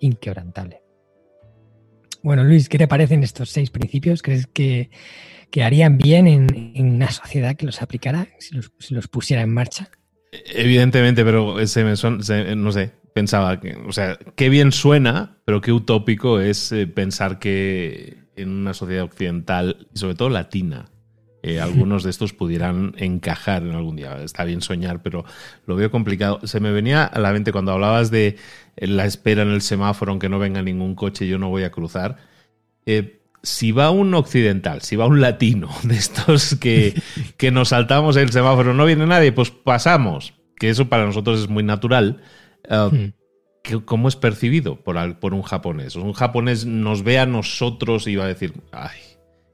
inquebrantable. 0.00 0.82
Bueno, 2.22 2.42
Luis, 2.42 2.68
¿qué 2.68 2.78
te 2.78 2.88
parecen 2.88 3.22
estos 3.22 3.50
seis 3.50 3.70
principios? 3.70 4.22
¿Crees 4.22 4.46
que, 4.46 4.90
harían 5.62 5.98
bien 5.98 6.26
en, 6.26 6.94
una 6.94 7.10
sociedad 7.10 7.54
que 7.54 7.66
los 7.66 7.82
aplicara 7.82 8.28
si 8.38 8.56
los, 8.94 9.08
pusiera 9.08 9.42
en 9.42 9.52
marcha? 9.52 9.90
Evidentemente, 10.32 11.24
pero 11.24 11.60
ese 11.60 11.84
me 11.84 11.94
no 12.56 12.72
sé, 12.72 12.92
pensaba 13.14 13.60
que, 13.60 13.76
o 13.76 13.92
sea, 13.92 14.18
qué 14.36 14.50
bien 14.50 14.72
suena, 14.72 15.38
pero 15.46 15.62
qué 15.62 15.72
utópico 15.72 16.40
es 16.40 16.70
eh, 16.72 16.86
pensar 16.86 17.38
que 17.38 18.18
en 18.36 18.50
una 18.50 18.74
sociedad 18.74 19.04
occidental, 19.04 19.86
y 19.94 19.98
sobre 19.98 20.16
todo 20.16 20.28
latina, 20.28 20.86
eh, 21.42 21.60
algunos 21.62 22.02
de 22.02 22.10
estos 22.10 22.32
pudieran 22.32 22.92
encajar 22.98 23.62
en 23.62 23.70
algún 23.70 23.96
día. 23.96 24.20
Está 24.22 24.44
bien 24.44 24.60
soñar, 24.60 25.00
pero 25.02 25.24
lo 25.64 25.76
veo 25.76 25.90
complicado. 25.90 26.40
Se 26.44 26.58
me 26.58 26.72
venía 26.72 27.04
a 27.04 27.18
la 27.20 27.32
mente 27.32 27.52
cuando 27.52 27.72
hablabas 27.72 28.10
de 28.10 28.36
la 28.76 29.06
espera 29.06 29.42
en 29.42 29.50
el 29.50 29.62
semáforo, 29.62 30.10
aunque 30.10 30.28
no 30.28 30.40
venga 30.40 30.60
ningún 30.60 30.96
coche, 30.96 31.28
yo 31.28 31.38
no 31.38 31.48
voy 31.48 31.62
a 31.62 31.70
cruzar. 31.70 32.16
Eh, 32.84 33.20
si 33.44 33.70
va 33.70 33.90
un 33.90 34.12
occidental, 34.14 34.82
si 34.82 34.96
va 34.96 35.06
un 35.06 35.20
latino 35.20 35.68
de 35.84 35.94
estos 35.94 36.56
que, 36.56 37.00
que 37.36 37.52
nos 37.52 37.68
saltamos 37.68 38.16
el 38.16 38.32
semáforo, 38.32 38.74
no 38.74 38.84
viene 38.86 39.06
nadie, 39.06 39.30
pues 39.30 39.52
pasamos, 39.52 40.34
que 40.56 40.70
eso 40.70 40.88
para 40.88 41.06
nosotros 41.06 41.40
es 41.40 41.48
muy 41.48 41.62
natural. 41.62 42.20
Eh, 42.68 43.12
hmm. 43.70 43.80
¿Cómo 43.86 44.08
es 44.08 44.16
percibido 44.16 44.76
por, 44.76 45.18
por 45.18 45.32
un 45.32 45.42
japonés? 45.42 45.96
Un 45.96 46.12
japonés 46.12 46.66
nos 46.66 47.02
ve 47.02 47.18
a 47.18 47.26
nosotros 47.26 48.06
y 48.06 48.16
va 48.16 48.24
a 48.24 48.28
decir, 48.28 48.52
ay, 48.72 48.98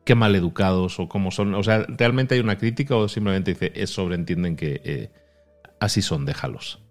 qué 0.05 0.17
mal 0.17 0.35
educados 0.35 0.99
o 0.99 1.09
cómo 1.09 1.31
son. 1.31 1.55
O 1.55 1.63
sea, 1.63 1.87
¿realmente 1.89 2.35
hay 2.35 2.41
una 2.41 2.59
crítica 2.59 2.97
o 2.97 3.09
simplemente 3.09 3.53
dice, 3.53 3.73
es 3.77 3.91
sobreentienden 3.91 4.57
que 4.57 4.81
eh, 4.85 5.11
así 5.79 6.03
son, 6.03 6.25
déjalos? 6.25 6.83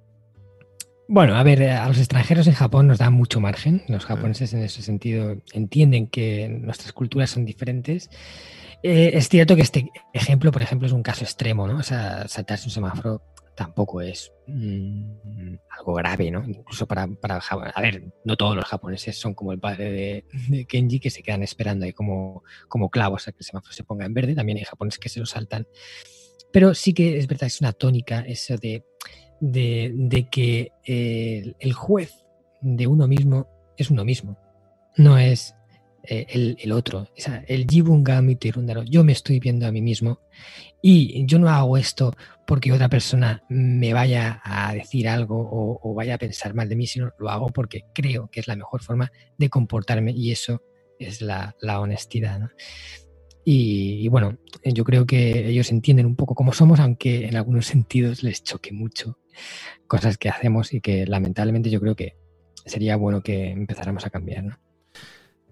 Bueno, 1.09 1.35
a 1.35 1.43
ver, 1.43 1.63
a 1.63 1.87
los 1.87 1.97
extranjeros 1.97 2.45
en 2.47 2.53
Japón 2.53 2.87
nos 2.87 2.99
da 2.99 3.09
mucho 3.09 3.41
margen. 3.41 3.81
Los 3.87 4.05
japoneses 4.05 4.53
en 4.53 4.61
ese 4.61 4.83
sentido 4.83 5.37
entienden 5.53 6.07
que 6.07 6.47
nuestras 6.47 6.93
culturas 6.93 7.31
son 7.31 7.45
diferentes. 7.45 8.09
Eh, 8.83 9.11
es 9.15 9.27
cierto 9.27 9.55
que 9.55 9.63
este 9.63 9.89
ejemplo, 10.13 10.51
por 10.51 10.61
ejemplo, 10.61 10.87
es 10.87 10.93
un 10.93 11.01
caso 11.01 11.23
extremo, 11.23 11.67
¿no? 11.67 11.79
O 11.79 11.83
sea, 11.83 12.27
saltarse 12.27 12.67
un 12.67 12.71
semáforo 12.71 13.23
tampoco 13.59 13.99
es 13.99 14.31
mm, 14.47 15.55
algo 15.77 15.93
grave, 15.95 16.31
¿no? 16.31 16.45
Incluso 16.47 16.87
para, 16.87 17.05
para 17.07 17.39
A 17.39 17.81
ver, 17.81 18.13
no 18.23 18.37
todos 18.37 18.55
los 18.55 18.63
japoneses 18.63 19.17
son 19.17 19.33
como 19.33 19.51
el 19.51 19.59
padre 19.59 20.23
de, 20.47 20.65
Kenji 20.65 21.01
que 21.01 21.09
se 21.09 21.21
quedan 21.21 21.43
esperando 21.43 21.83
ahí 21.83 21.91
como, 21.91 22.43
como 22.69 22.89
clavos 22.89 23.27
a 23.27 23.33
que 23.33 23.39
el 23.39 23.45
semáforo 23.45 23.73
se 23.73 23.83
ponga 23.83 24.05
en 24.05 24.13
verde. 24.13 24.33
También 24.33 24.59
hay 24.59 24.63
japoneses 24.63 24.97
que 24.97 25.09
se 25.09 25.19
lo 25.19 25.25
saltan. 25.25 25.67
Pero 26.53 26.73
sí 26.73 26.93
que 26.93 27.17
es 27.17 27.27
verdad, 27.27 27.47
es 27.47 27.59
una 27.59 27.73
tónica 27.73 28.21
eso 28.21 28.55
de, 28.55 28.85
de, 29.41 30.29
que 30.31 30.71
el 31.59 31.73
juez 31.73 32.23
de 32.61 32.87
uno 32.87 33.09
mismo 33.09 33.49
es 33.75 33.91
uno 33.91 34.05
mismo. 34.05 34.39
No 34.95 35.17
es 35.17 35.53
eh, 36.03 36.55
el, 36.59 36.71
otro. 36.71 37.01
O 37.01 37.07
sea, 37.15 37.43
el 37.47 37.67
Jibungami 37.69 38.35
Tirundaro. 38.35 38.83
Yo 38.83 39.03
me 39.03 39.11
estoy 39.11 39.39
viendo 39.39 39.67
a 39.67 39.71
mí 39.71 39.81
mismo 39.81 40.19
y 40.81 41.25
yo 41.25 41.39
no 41.39 41.49
hago 41.49 41.77
esto 41.77 42.13
porque 42.47 42.71
otra 42.71 42.89
persona 42.89 43.43
me 43.49 43.93
vaya 43.93 44.41
a 44.43 44.73
decir 44.73 45.07
algo 45.07 45.47
o, 45.81 45.93
vaya 45.93 46.15
a 46.15 46.17
pensar 46.17 46.53
mal 46.53 46.69
de 46.69 46.75
mí, 46.75 46.87
sino 46.87 47.11
lo 47.19 47.29
hago 47.29 47.47
porque 47.49 47.83
creo 47.93 48.29
que 48.31 48.39
es 48.39 48.47
la 48.47 48.55
mejor 48.55 48.81
forma 48.81 49.11
de 49.37 49.49
comportarme 49.49 50.11
y 50.11 50.31
eso 50.31 50.63
es 50.99 51.21
la, 51.21 51.55
honestidad. 51.61 52.49
Y, 53.45 54.07
bueno, 54.09 54.37
yo 54.63 54.83
creo 54.83 55.05
que 55.05 55.47
ellos 55.49 55.71
entienden 55.71 56.05
un 56.05 56.15
poco 56.15 56.35
cómo 56.35 56.53
somos, 56.53 56.79
aunque 56.79 57.25
en 57.25 57.35
algunos 57.35 57.65
sentidos 57.65 58.21
les 58.23 58.43
choque 58.43 58.71
mucho 58.71 59.17
cosas 59.87 60.17
que 60.17 60.29
hacemos 60.29 60.73
y 60.73 60.81
que 60.81 61.05
lamentablemente 61.07 61.69
yo 61.69 61.79
creo 61.79 61.95
que 61.95 62.15
sería 62.65 62.95
bueno 62.95 63.21
que 63.21 63.49
empezáramos 63.49 64.05
a 64.05 64.09
cambiar. 64.09 64.43
¿no? 64.43 64.68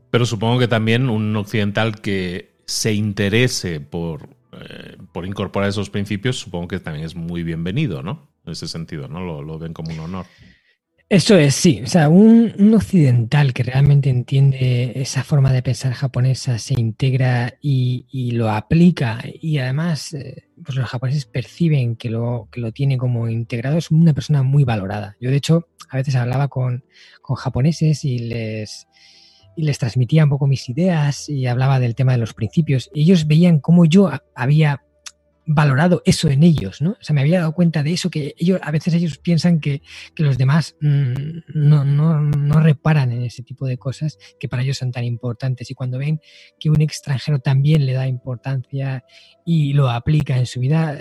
Pero 0.09 0.25
supongo 0.25 0.59
que 0.59 0.67
también 0.67 1.09
un 1.09 1.35
occidental 1.35 1.99
que 2.01 2.57
se 2.65 2.93
interese 2.93 3.79
por, 3.79 4.29
eh, 4.51 4.97
por 5.11 5.25
incorporar 5.25 5.69
esos 5.69 5.89
principios, 5.89 6.37
supongo 6.37 6.67
que 6.67 6.79
también 6.79 7.05
es 7.05 7.15
muy 7.15 7.43
bienvenido, 7.43 8.03
¿no? 8.03 8.29
En 8.45 8.51
ese 8.51 8.67
sentido, 8.67 9.07
¿no? 9.07 9.41
Lo, 9.41 9.59
ven 9.59 9.73
como 9.73 9.91
un 9.91 9.99
honor. 9.99 10.25
Eso 11.09 11.37
es, 11.37 11.55
sí. 11.55 11.81
O 11.83 11.87
sea, 11.87 12.09
un, 12.09 12.73
occidental 12.73 13.53
que 13.53 13.63
realmente 13.63 14.09
entiende 14.09 14.93
esa 14.95 15.23
forma 15.23 15.53
de 15.53 15.61
pensar 15.61 15.93
japonesa, 15.93 16.59
se 16.59 16.73
integra 16.77 17.53
y, 17.61 18.31
lo 18.31 18.49
aplica 18.49 19.23
y 19.41 19.57
además 19.57 20.13
eh, 20.13 20.49
pues 20.63 20.77
los 20.77 20.89
japoneses 20.89 21.25
perciben 21.25 21.95
que 21.95 22.09
lo, 22.09 22.49
que 22.51 22.59
lo 22.59 22.73
tiene 22.73 22.97
como 22.97 23.29
integrado, 23.29 23.77
es 23.77 23.91
una 23.91 24.13
persona 24.13 24.43
muy 24.43 24.65
valorada. 24.65 25.15
Yo, 25.21 25.29
de 25.29 25.37
hecho, 25.37 25.69
a 25.89 25.95
veces 25.95 26.15
hablaba 26.15 26.49
con, 26.49 26.83
con 27.21 27.37
japoneses 27.37 28.03
y 28.03 28.19
les, 28.19 28.87
y 29.57 29.63
les 29.63 29.79
transmitía 29.79 30.23
un 30.23 30.29
poco 30.29 30.45
mis 30.45 30.69
ideas 30.69 31.27
y 31.27 31.47
hablaba 31.47 31.79
del 31.79 31.95
tema 31.95 32.11
de 32.11 32.19
los 32.19 32.35
principios. 32.35 32.91
Ellos 32.93 33.25
veían 33.25 33.59
cómo 33.59 33.85
yo 33.85 34.11
había 34.35 34.83
valorado 35.47 36.03
eso 36.05 36.29
en 36.29 36.43
ellos, 36.43 36.81
¿no? 36.81 36.91
O 36.91 36.97
sea, 37.01 37.13
me 37.15 37.21
había 37.21 37.39
dado 37.39 37.53
cuenta 37.53 37.81
de 37.81 37.93
eso, 37.93 38.11
que 38.11 38.35
ellos, 38.37 38.59
a 38.61 38.69
veces 38.69 38.93
ellos 38.93 39.17
piensan 39.17 39.59
que, 39.59 39.81
los 40.17 40.37
demás 40.37 40.75
mm, 40.79 41.39
no, 41.55 41.83
no, 41.85 42.59
reparan 42.59 43.11
en 43.11 43.23
ese 43.23 43.41
tipo 43.41 43.65
de 43.65 43.77
cosas 43.77 44.19
que 44.39 44.47
para 44.47 44.61
ellos 44.61 44.77
son 44.77 44.91
tan 44.91 45.05
importantes. 45.05 45.71
Y 45.71 45.73
cuando 45.73 45.97
ven 45.97 46.21
que 46.59 46.69
un 46.69 46.81
extranjero 46.81 47.39
también 47.39 47.85
le 47.85 47.93
da 47.93 48.07
importancia 48.07 49.05
y 49.43 49.73
lo 49.73 49.89
aplica 49.89 50.37
en 50.37 50.45
su 50.45 50.59
vida, 50.59 50.99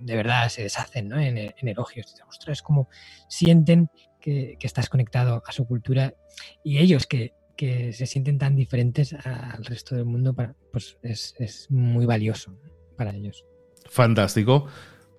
de 0.00 0.16
verdad 0.16 0.50
se 0.50 0.64
deshacen 0.64 1.08
¿no? 1.08 1.18
en, 1.18 1.38
en 1.38 1.68
elogios. 1.68 2.14
es 2.46 2.62
como 2.62 2.88
sienten 3.28 3.88
que, 4.20 4.56
que 4.58 4.66
estás 4.66 4.90
conectado 4.90 5.42
a 5.46 5.52
su 5.52 5.66
cultura 5.66 6.12
y 6.62 6.78
ellos 6.78 7.06
que 7.06 7.32
que 7.56 7.92
se 7.92 8.06
sienten 8.06 8.38
tan 8.38 8.54
diferentes 8.54 9.14
al 9.14 9.64
resto 9.64 9.96
del 9.96 10.04
mundo, 10.04 10.34
pues 10.70 10.98
es, 11.02 11.66
muy 11.70 12.06
valioso 12.06 12.54
para 12.96 13.14
ellos. 13.14 13.44
Fantástico. 13.88 14.66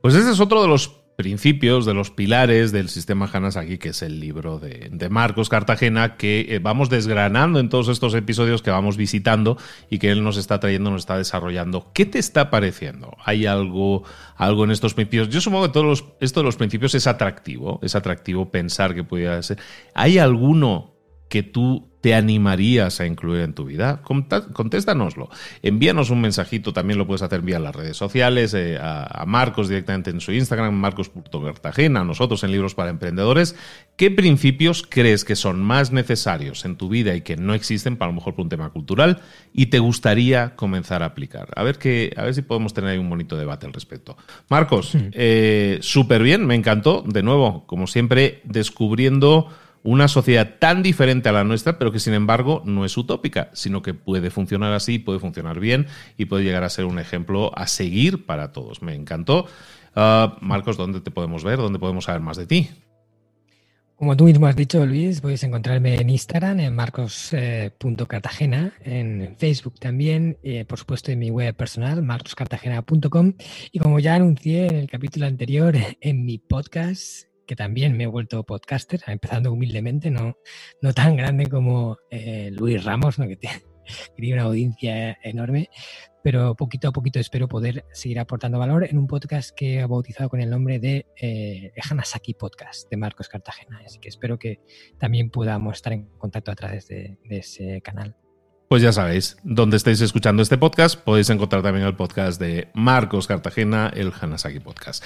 Pues 0.02 0.16
ese 0.16 0.32
es 0.32 0.40
otro 0.40 0.62
de 0.62 0.68
los 0.68 1.02
principios, 1.18 1.88
de 1.88 1.96
los 1.96 2.12
pilares 2.12 2.72
del 2.72 2.90
sistema 2.90 3.28
Hanasaki, 3.32 3.80
que 3.80 3.90
es 3.90 4.04
el 4.04 4.20
libro 4.20 4.60
de, 4.60 5.10
Marcos 5.10 5.50
Cartagena, 5.50 6.16
que 6.16 6.46
eh, 6.50 6.60
vamos 6.60 6.90
desgranando 6.90 7.60
en 7.60 7.70
todos 7.70 7.88
estos 7.88 8.14
episodios 8.14 8.62
que 8.62 8.70
vamos 8.70 8.98
visitando 8.98 9.58
y 9.90 9.98
que 9.98 10.12
él 10.12 10.24
nos 10.24 10.38
está 10.38 10.60
trayendo, 10.60 10.92
nos 10.92 11.02
está 11.02 11.18
desarrollando. 11.18 11.92
¿Qué 11.92 12.06
te 12.06 12.20
está 12.20 12.52
pareciendo? 12.52 13.18
¿Hay 13.26 13.48
algo, 13.48 14.04
algo 14.36 14.64
en 14.64 14.70
estos 14.70 14.94
principios? 14.94 15.30
Yo 15.30 15.42
supongo 15.42 15.66
que 15.66 15.74
todos 15.74 16.06
esto 16.20 16.42
de 16.42 16.46
los 16.46 16.56
principios 16.56 16.94
es 16.94 17.08
atractivo, 17.08 17.80
es 17.82 17.96
atractivo 17.96 18.52
pensar 18.52 18.94
que 18.94 19.04
pudiera 19.04 19.42
ser. 19.42 19.58
¿Hay 19.96 20.20
alguno 20.20 20.94
que 21.30 21.42
tú 21.42 21.87
te 22.02 22.14
animarías 22.14 23.00
a 23.00 23.06
incluir 23.06 23.42
en 23.42 23.54
tu 23.54 23.66
vida? 23.66 24.02
Contéstanoslo. 24.02 25.30
Envíanos 25.62 26.10
un 26.10 26.22
mensajito, 26.22 26.74
también 26.74 27.00
lo 27.00 27.08
puedes 27.08 27.22
hacer 27.22 27.42
vía 27.42 27.60
las 27.60 27.76
redes 27.76 27.98
sociales, 27.98 28.54
eh, 28.54 28.78
a, 28.80 29.24
Marcos 29.26 29.68
directamente 29.68 30.10
en 30.10 30.22
su 30.22 30.32
Instagram, 30.32 30.74
marcos.cartagena, 30.74 32.02
a 32.02 32.04
nosotros 32.04 32.44
en 32.44 32.52
Libros 32.52 32.76
para 32.76 32.92
Emprendedores. 32.92 33.56
¿Qué 33.96 34.12
principios 34.12 34.86
crees 34.88 35.26
que 35.26 35.36
son 35.36 35.62
más 35.62 35.92
necesarios 35.92 36.66
en 36.66 36.76
tu 36.76 36.88
vida 36.88 37.16
y 37.16 37.22
que 37.22 37.36
no 37.36 37.54
existen, 37.54 37.98
para 37.98 38.12
lo 38.12 38.16
mejor 38.16 38.36
por 38.36 38.44
un 38.44 38.50
tema 38.50 38.70
cultural, 38.70 39.22
y 39.54 39.68
te 39.68 39.80
gustaría 39.80 40.56
comenzar 40.56 41.02
a 41.02 41.08
aplicar? 41.08 41.50
A 41.56 41.64
ver, 41.64 41.78
que, 41.80 42.14
a 42.16 42.24
ver 42.24 42.36
si 42.36 42.44
podemos 42.44 42.74
tener 42.74 42.92
ahí 42.92 42.98
un 43.00 43.10
bonito 43.10 43.36
debate 43.36 43.66
al 43.66 43.74
respecto. 43.74 44.16
Marcos, 44.50 44.94
eh, 45.14 45.80
súper 45.82 46.22
bien, 46.22 46.46
me 46.46 46.56
encantó. 46.56 47.04
De 47.06 47.24
nuevo, 47.24 47.66
como 47.66 47.88
siempre, 47.88 48.42
descubriendo 48.44 49.50
una 49.88 50.10
sociedad 50.10 50.56
tan 50.60 50.84
diferente 50.84 51.30
a 51.30 51.32
la 51.32 51.46
nuestra, 51.46 51.80
pero 51.80 51.94
que 51.94 52.00
sin 52.00 52.14
embargo 52.14 52.62
no 52.66 52.84
es 52.84 52.98
utópica, 52.98 53.50
sino 53.54 53.82
que 53.82 53.94
puede 53.94 54.32
funcionar 54.32 54.74
así, 54.74 55.00
puede 55.00 55.20
funcionar 55.20 55.62
bien 55.62 55.88
y 56.18 56.26
puede 56.26 56.44
llegar 56.44 56.66
a 56.66 56.70
ser 56.70 56.84
un 56.84 57.00
ejemplo 57.00 57.58
a 57.58 57.68
seguir 57.68 58.26
para 58.26 58.52
todos. 58.52 58.82
Me 58.82 58.96
encantó. 58.96 59.46
Ah, 59.96 60.36
Marcos, 60.42 60.76
¿dónde 60.76 61.00
te 61.00 61.10
podemos 61.10 61.46
ver? 61.46 61.60
¿Dónde 61.60 61.80
podemos 61.80 62.04
saber 62.04 62.20
más 62.20 62.36
de 62.36 62.46
ti? 62.46 62.70
Como 63.96 64.18
tú 64.18 64.26
mismo 64.26 64.46
has 64.46 64.58
dicho, 64.58 64.86
Luis, 64.86 65.22
puedes 65.22 65.42
encontrarme 65.44 65.96
en 65.96 66.10
Instagram, 66.10 66.60
en 66.60 66.76
marcos.cartagena, 66.76 68.74
en 68.84 69.36
Facebook 69.38 69.80
también, 69.80 70.38
eh, 70.44 70.66
por 70.66 70.80
supuesto 70.80 71.14
en 71.14 71.20
mi 71.20 71.30
web 71.32 71.56
personal, 71.56 72.04
marcoscartagena.com, 72.04 73.36
y 73.72 73.80
como 73.80 74.00
ya 74.00 74.16
anuncié 74.16 74.68
en 74.68 74.76
el 74.76 74.90
capítulo 74.90 75.28
anterior, 75.28 75.76
en 76.02 76.26
mi 76.26 76.40
podcast 76.40 77.27
que 77.48 77.56
también 77.56 77.98
me 77.98 78.04
he 78.04 78.08
vuelto 78.08 78.44
podcaster, 78.44 79.02
empezando 79.08 79.52
humildemente, 79.52 80.12
no, 80.12 80.38
no 80.82 80.94
tan 80.94 81.16
grande 81.16 81.48
como 81.48 81.98
eh, 82.12 82.52
Luis 82.52 82.84
Ramos, 82.84 83.18
¿no? 83.18 83.28
que 83.28 83.38
tiene 83.38 83.64
una 84.34 84.44
audiencia 84.44 85.18
enorme, 85.24 85.70
pero 86.24 86.56
poquito 86.56 86.90
a 86.90 86.92
poquito 86.92 87.20
espero 87.20 87.48
poder 87.48 87.86
seguir 87.94 88.20
aportando 88.20 88.60
valor 88.60 88.84
en 88.84 88.98
un 88.98 89.08
podcast 89.08 89.56
que 89.56 89.80
he 89.80 89.86
bautizado 89.86 90.30
con 90.30 90.42
el 90.42 90.50
nombre 90.50 90.78
de 90.78 91.06
eh, 91.20 91.72
Hanasaki 91.90 92.34
Podcast 92.34 92.90
de 92.90 92.98
Marcos 92.98 93.30
Cartagena. 93.30 93.82
Así 93.86 93.98
que 94.00 94.10
espero 94.10 94.38
que 94.38 94.60
también 95.00 95.30
podamos 95.30 95.78
estar 95.78 95.94
en 95.94 96.06
contacto 96.18 96.52
a 96.52 96.56
través 96.56 96.88
de, 96.90 97.18
ese 97.30 97.82
canal. 97.82 98.16
Pues 98.68 98.82
ya 98.82 98.92
sabéis, 98.92 99.38
donde 99.44 99.78
estéis 99.78 100.02
escuchando 100.02 100.44
este 100.44 100.58
podcast, 100.58 101.00
podéis 101.00 101.30
encontrar 101.30 101.62
también 101.62 101.86
el 101.86 101.96
podcast 101.96 102.42
de 102.42 102.68
Marcos 102.74 103.26
Cartagena, 103.26 103.90
el 103.96 104.12
Hanasaki 104.20 104.60
Podcast. 104.60 105.06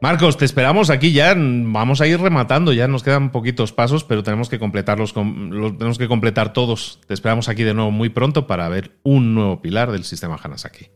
Marcos, 0.00 0.36
te 0.36 0.44
esperamos 0.44 0.90
aquí 0.90 1.12
ya. 1.12 1.34
Vamos 1.36 2.00
a 2.00 2.06
ir 2.06 2.20
rematando, 2.20 2.72
ya 2.72 2.86
nos 2.86 3.02
quedan 3.02 3.32
poquitos 3.32 3.72
pasos, 3.72 4.04
pero 4.04 4.22
tenemos 4.22 4.48
que 4.48 4.58
completarlos, 4.58 5.12
tenemos 5.12 5.98
que 5.98 6.06
completar 6.06 6.52
todos. 6.52 7.00
Te 7.08 7.14
esperamos 7.14 7.48
aquí 7.48 7.64
de 7.64 7.74
nuevo 7.74 7.90
muy 7.90 8.08
pronto 8.08 8.46
para 8.46 8.68
ver 8.68 8.92
un 9.02 9.34
nuevo 9.34 9.60
pilar 9.60 9.90
del 9.90 10.04
sistema 10.04 10.38
Hanasaki. 10.40 10.86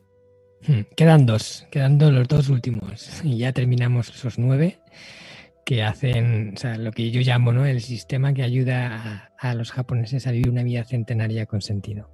Hmm, 0.67 0.83
quedan 0.97 1.27
dos, 1.27 1.67
quedan 1.73 1.99
dos, 1.99 2.13
los 2.13 2.29
dos 2.29 2.49
últimos. 2.49 3.11
Y 3.25 3.39
ya 3.39 3.53
terminamos 3.53 4.09
esos 4.09 4.39
nueve 4.39 4.79
que 5.65 5.83
hacen, 5.83 6.55
o 6.57 6.57
sea, 6.59 6.77
lo 6.77 6.93
que 6.93 7.11
yo 7.11 7.21
llamo 7.21 7.53
¿no? 7.53 7.67
el 7.67 7.81
sistema 7.81 8.35
que 8.35 8.43
ayuda 8.43 9.33
a 9.39 9.55
los 9.55 9.71
japoneses 9.71 10.27
a 10.27 10.33
vivir 10.33 10.51
una 10.51 10.65
vida 10.65 10.85
centenaria 10.85 11.47
con 11.47 11.61
sentido. 11.61 12.11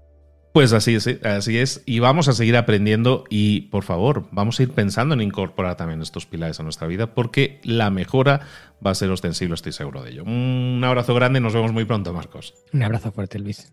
Pues 0.59 0.73
así 0.73 0.97
es, 0.97 1.07
así 1.25 1.57
es. 1.57 1.85
Y 1.87 2.01
vamos 2.01 2.27
a 2.27 2.33
seguir 2.33 2.57
aprendiendo 2.57 3.23
y, 3.31 3.68
por 3.71 3.85
favor, 3.85 4.27
vamos 4.33 4.59
a 4.59 4.64
ir 4.64 4.73
pensando 4.73 5.14
en 5.14 5.21
incorporar 5.21 5.77
también 5.77 6.03
estos 6.03 6.27
pilares 6.27 6.59
a 6.59 6.64
nuestra 6.64 6.88
vida 6.88 7.14
porque 7.14 7.61
la 7.62 7.90
mejora 7.90 8.40
va 8.85 8.90
a 8.90 8.94
ser 8.97 9.09
ostensible, 9.09 9.55
estoy 9.55 9.71
seguro 9.71 10.03
de 10.03 10.11
ello. 10.11 10.25
Un 10.25 10.83
abrazo 10.85 11.14
grande 11.14 11.38
y 11.38 11.42
nos 11.42 11.55
vemos 11.55 11.73
muy 11.73 11.85
pronto, 11.85 12.12
Marcos. 12.12 12.55
Un 12.73 12.83
abrazo 12.83 13.12
fuerte, 13.12 13.38
Luis. 13.38 13.73